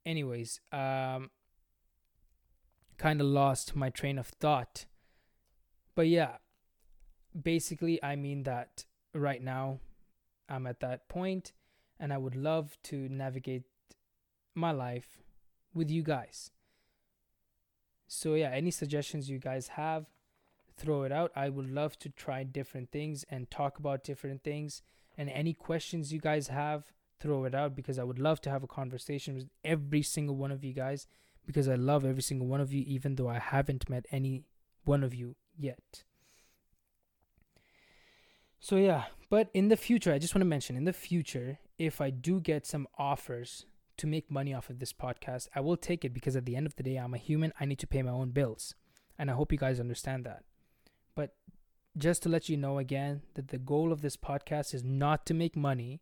Anyways 0.05 0.59
um 0.71 1.29
kind 2.97 3.21
of 3.21 3.27
lost 3.27 3.75
my 3.75 3.89
train 3.89 4.17
of 4.17 4.27
thought. 4.27 4.85
But 5.95 6.07
yeah 6.07 6.37
basically 7.43 8.01
i 8.03 8.15
mean 8.15 8.43
that 8.43 8.85
right 9.13 9.41
now 9.41 9.79
i'm 10.47 10.65
at 10.65 10.79
that 10.79 11.07
point 11.07 11.53
and 11.99 12.11
i 12.11 12.17
would 12.17 12.35
love 12.35 12.77
to 12.83 13.07
navigate 13.09 13.63
my 14.59 14.71
life 14.71 15.19
with 15.73 15.89
you 15.89 16.03
guys. 16.03 16.51
So 18.07 18.33
yeah 18.33 18.49
any 18.49 18.71
suggestions 18.71 19.29
you 19.29 19.39
guys 19.39 19.69
have 19.69 20.05
throw 20.79 21.03
it 21.03 21.11
out. 21.11 21.31
I 21.35 21.49
would 21.49 21.69
love 21.69 21.99
to 21.99 22.09
try 22.09 22.43
different 22.43 22.91
things 22.91 23.25
and 23.29 23.51
talk 23.51 23.77
about 23.77 24.03
different 24.03 24.43
things. 24.43 24.81
And 25.17 25.29
any 25.29 25.53
questions 25.53 26.13
you 26.13 26.19
guys 26.19 26.47
have 26.47 26.91
throw 27.19 27.43
it 27.43 27.53
out 27.53 27.75
because 27.75 27.99
I 27.99 28.03
would 28.03 28.19
love 28.19 28.39
to 28.41 28.49
have 28.49 28.63
a 28.63 28.67
conversation 28.67 29.35
with 29.35 29.49
every 29.65 30.01
single 30.01 30.37
one 30.37 30.51
of 30.51 30.63
you 30.63 30.73
guys 30.73 31.05
because 31.45 31.67
I 31.67 31.75
love 31.75 32.05
every 32.05 32.21
single 32.21 32.47
one 32.47 32.61
of 32.61 32.71
you, 32.71 32.83
even 32.87 33.15
though 33.15 33.27
I 33.27 33.39
haven't 33.39 33.89
met 33.89 34.05
any 34.11 34.45
one 34.85 35.03
of 35.03 35.13
you 35.13 35.35
yet. 35.57 36.03
So, 38.61 38.75
yeah, 38.75 39.05
but 39.29 39.49
in 39.53 39.67
the 39.67 39.77
future, 39.77 40.13
I 40.13 40.19
just 40.19 40.35
want 40.35 40.41
to 40.41 40.45
mention 40.45 40.75
in 40.75 40.85
the 40.85 40.93
future, 40.93 41.59
if 41.77 42.01
I 42.01 42.09
do 42.09 42.39
get 42.39 42.65
some 42.65 42.87
offers 42.97 43.65
to 43.99 44.07
make 44.07 44.31
money 44.31 44.53
off 44.53 44.69
of 44.69 44.79
this 44.79 44.93
podcast, 44.93 45.47
I 45.55 45.61
will 45.61 45.77
take 45.77 46.03
it 46.03 46.13
because 46.13 46.35
at 46.35 46.45
the 46.45 46.55
end 46.55 46.65
of 46.65 46.75
the 46.75 46.83
day, 46.83 46.95
I'm 46.95 47.13
a 47.13 47.17
human. 47.17 47.53
I 47.59 47.65
need 47.65 47.79
to 47.79 47.87
pay 47.87 48.01
my 48.01 48.11
own 48.11 48.31
bills. 48.31 48.75
And 49.17 49.29
I 49.29 49.33
hope 49.33 49.51
you 49.51 49.57
guys 49.57 49.79
understand 49.79 50.25
that. 50.25 50.43
But 51.15 51.35
just 51.97 52.23
to 52.23 52.29
let 52.29 52.49
you 52.49 52.57
know 52.57 52.77
again 52.77 53.21
that 53.35 53.49
the 53.49 53.57
goal 53.57 53.91
of 53.91 54.01
this 54.01 54.15
podcast 54.15 54.73
is 54.73 54.83
not 54.83 55.25
to 55.25 55.33
make 55.33 55.55
money 55.55 56.01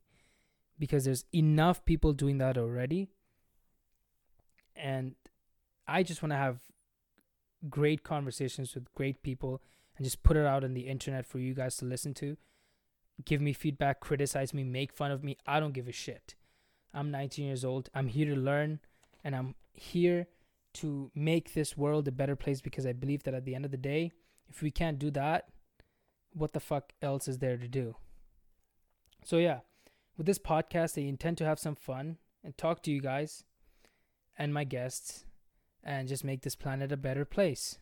because 0.80 1.06
there's 1.06 1.26
enough 1.34 1.84
people 1.86 2.14
doing 2.14 2.38
that 2.38 2.58
already. 2.58 3.10
And 4.76 5.16
I 5.88 6.04
just 6.04 6.22
want 6.22 6.32
to 6.32 6.38
have 6.38 6.60
great 7.70 8.04
conversations 8.04 8.76
with 8.76 8.94
great 8.94 9.24
people 9.24 9.62
and 9.98 10.06
just 10.06 10.22
put 10.22 10.38
it 10.38 10.46
out 10.46 10.64
on 10.64 10.74
the 10.74 10.88
internet 10.88 11.26
for 11.26 11.40
you 11.40 11.56
guys 11.56 11.78
to 11.78 11.86
listen 11.86 12.14
to. 12.16 12.38
Give 13.26 13.42
me 13.42 13.54
feedback, 13.54 14.00
criticize 14.00 14.54
me, 14.54 14.64
make 14.64 14.94
fun 14.94 15.10
of 15.10 15.24
me. 15.24 15.38
I 15.48 15.60
don't 15.60 15.74
give 15.74 15.88
a 15.88 15.92
shit. 15.92 16.36
I'm 16.98 17.12
19 17.12 17.46
years 17.46 17.64
old. 17.64 17.90
I'm 17.94 18.08
here 18.08 18.34
to 18.34 18.36
learn 18.36 18.80
and 19.24 19.36
I'm 19.36 19.54
here 19.74 20.28
to 20.74 21.12
make 21.14 21.54
this 21.54 21.78
world 21.78 22.08
a 22.08 22.12
better 22.12 22.36
place 22.36 22.60
because 22.60 22.88
I 22.88 22.94
believe 22.94 23.24
that 23.24 23.36
at 23.36 23.46
the 23.46 23.54
end 23.54 23.66
of 23.66 23.72
the 23.72 23.78
day, 23.78 24.12
if 24.50 24.64
we 24.64 24.72
can't 24.72 24.98
do 24.98 25.12
that, 25.12 25.50
what 26.34 26.54
the 26.54 26.60
fuck 26.60 26.94
else 27.02 27.28
is 27.28 27.38
there 27.38 27.58
to 27.58 27.68
do? 27.68 27.96
So, 29.24 29.38
yeah, 29.38 29.60
with 30.18 30.26
this 30.26 30.40
podcast, 30.40 30.98
I 30.98 31.08
intend 31.08 31.38
to 31.38 31.46
have 31.46 31.60
some 31.60 31.76
fun 31.76 32.18
and 32.44 32.58
talk 32.58 32.82
to 32.84 32.92
you 32.92 33.00
guys 33.00 33.44
and 34.38 34.54
my 34.54 34.64
guests 34.64 35.26
and 35.84 36.08
just 36.08 36.24
make 36.24 36.42
this 36.42 36.56
planet 36.56 36.92
a 36.92 36.98
better 36.98 37.26
place. 37.26 37.78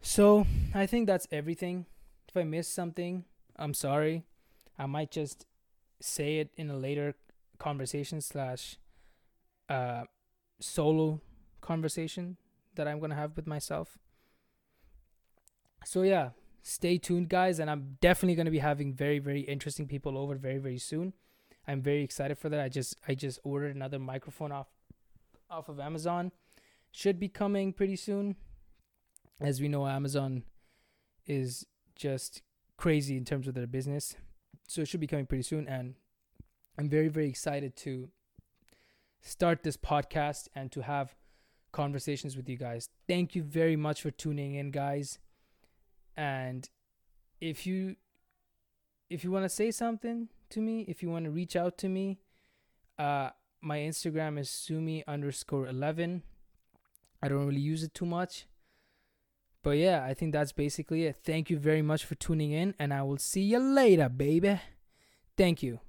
So, 0.00 0.46
I 0.74 0.86
think 0.86 1.06
that's 1.06 1.28
everything. 1.30 1.86
If 2.28 2.36
I 2.36 2.42
missed 2.42 2.74
something, 2.74 3.24
I'm 3.56 3.74
sorry. 3.74 4.24
I 4.76 4.86
might 4.86 5.12
just 5.12 5.46
say 6.02 6.38
it 6.38 6.50
in 6.56 6.70
a 6.70 6.76
later 6.76 7.14
conversation 7.58 8.20
slash 8.20 8.76
uh, 9.68 10.04
solo 10.60 11.20
conversation 11.60 12.36
that 12.74 12.88
I'm 12.88 13.00
gonna 13.00 13.14
have 13.14 13.36
with 13.36 13.46
myself. 13.46 13.98
So 15.84 16.02
yeah, 16.02 16.30
stay 16.62 16.98
tuned, 16.98 17.28
guys. 17.28 17.58
And 17.58 17.70
I'm 17.70 17.98
definitely 18.00 18.42
to 18.44 18.50
be 18.50 18.58
having 18.58 18.94
very, 18.94 19.18
very 19.18 19.40
interesting 19.40 19.86
people 19.86 20.16
over 20.16 20.36
very, 20.36 20.58
very 20.58 20.78
soon. 20.78 21.12
I'm 21.66 21.80
very 21.80 22.02
excited 22.02 22.38
for 22.38 22.48
that. 22.48 22.60
I 22.60 22.68
just, 22.68 22.96
I 23.06 23.14
just 23.14 23.38
ordered 23.44 23.76
another 23.76 23.98
microphone 23.98 24.52
off, 24.52 24.68
off 25.50 25.68
of 25.68 25.78
Amazon. 25.78 26.32
Should 26.90 27.20
be 27.20 27.28
coming 27.28 27.72
pretty 27.72 27.96
soon. 27.96 28.36
As 29.40 29.60
we 29.60 29.68
know, 29.68 29.86
Amazon 29.86 30.44
is 31.26 31.66
just 31.94 32.42
crazy 32.76 33.16
in 33.16 33.24
terms 33.24 33.48
of 33.48 33.54
their 33.54 33.66
business. 33.66 34.16
So 34.72 34.80
it 34.80 34.88
should 34.88 35.00
be 35.00 35.06
coming 35.06 35.26
pretty 35.26 35.42
soon. 35.42 35.68
And 35.68 35.96
I'm 36.78 36.88
very, 36.88 37.08
very 37.08 37.28
excited 37.28 37.76
to 37.76 38.08
start 39.20 39.62
this 39.62 39.76
podcast 39.76 40.48
and 40.54 40.72
to 40.72 40.82
have 40.82 41.14
conversations 41.72 42.38
with 42.38 42.48
you 42.48 42.56
guys. 42.56 42.88
Thank 43.06 43.34
you 43.34 43.42
very 43.42 43.76
much 43.76 44.00
for 44.00 44.10
tuning 44.10 44.54
in, 44.54 44.70
guys. 44.70 45.18
And 46.16 46.70
if 47.38 47.66
you 47.66 47.96
if 49.10 49.24
you 49.24 49.30
want 49.30 49.44
to 49.44 49.50
say 49.50 49.70
something 49.70 50.30
to 50.48 50.60
me, 50.60 50.86
if 50.88 51.02
you 51.02 51.10
want 51.10 51.26
to 51.26 51.30
reach 51.30 51.54
out 51.54 51.76
to 51.78 51.88
me, 51.90 52.20
uh, 52.98 53.28
my 53.60 53.78
Instagram 53.78 54.38
is 54.38 54.48
soumy 54.48 55.04
underscore 55.06 55.66
eleven. 55.66 56.22
I 57.22 57.28
don't 57.28 57.46
really 57.46 57.60
use 57.60 57.82
it 57.82 57.92
too 57.92 58.06
much. 58.06 58.46
But 59.62 59.78
yeah, 59.78 60.04
I 60.04 60.14
think 60.14 60.32
that's 60.32 60.52
basically 60.52 61.06
it. 61.06 61.16
Thank 61.24 61.48
you 61.48 61.58
very 61.58 61.82
much 61.82 62.04
for 62.04 62.16
tuning 62.16 62.50
in, 62.52 62.74
and 62.78 62.92
I 62.92 63.02
will 63.02 63.18
see 63.18 63.42
you 63.42 63.58
later, 63.58 64.08
baby. 64.08 64.60
Thank 65.36 65.62
you. 65.62 65.80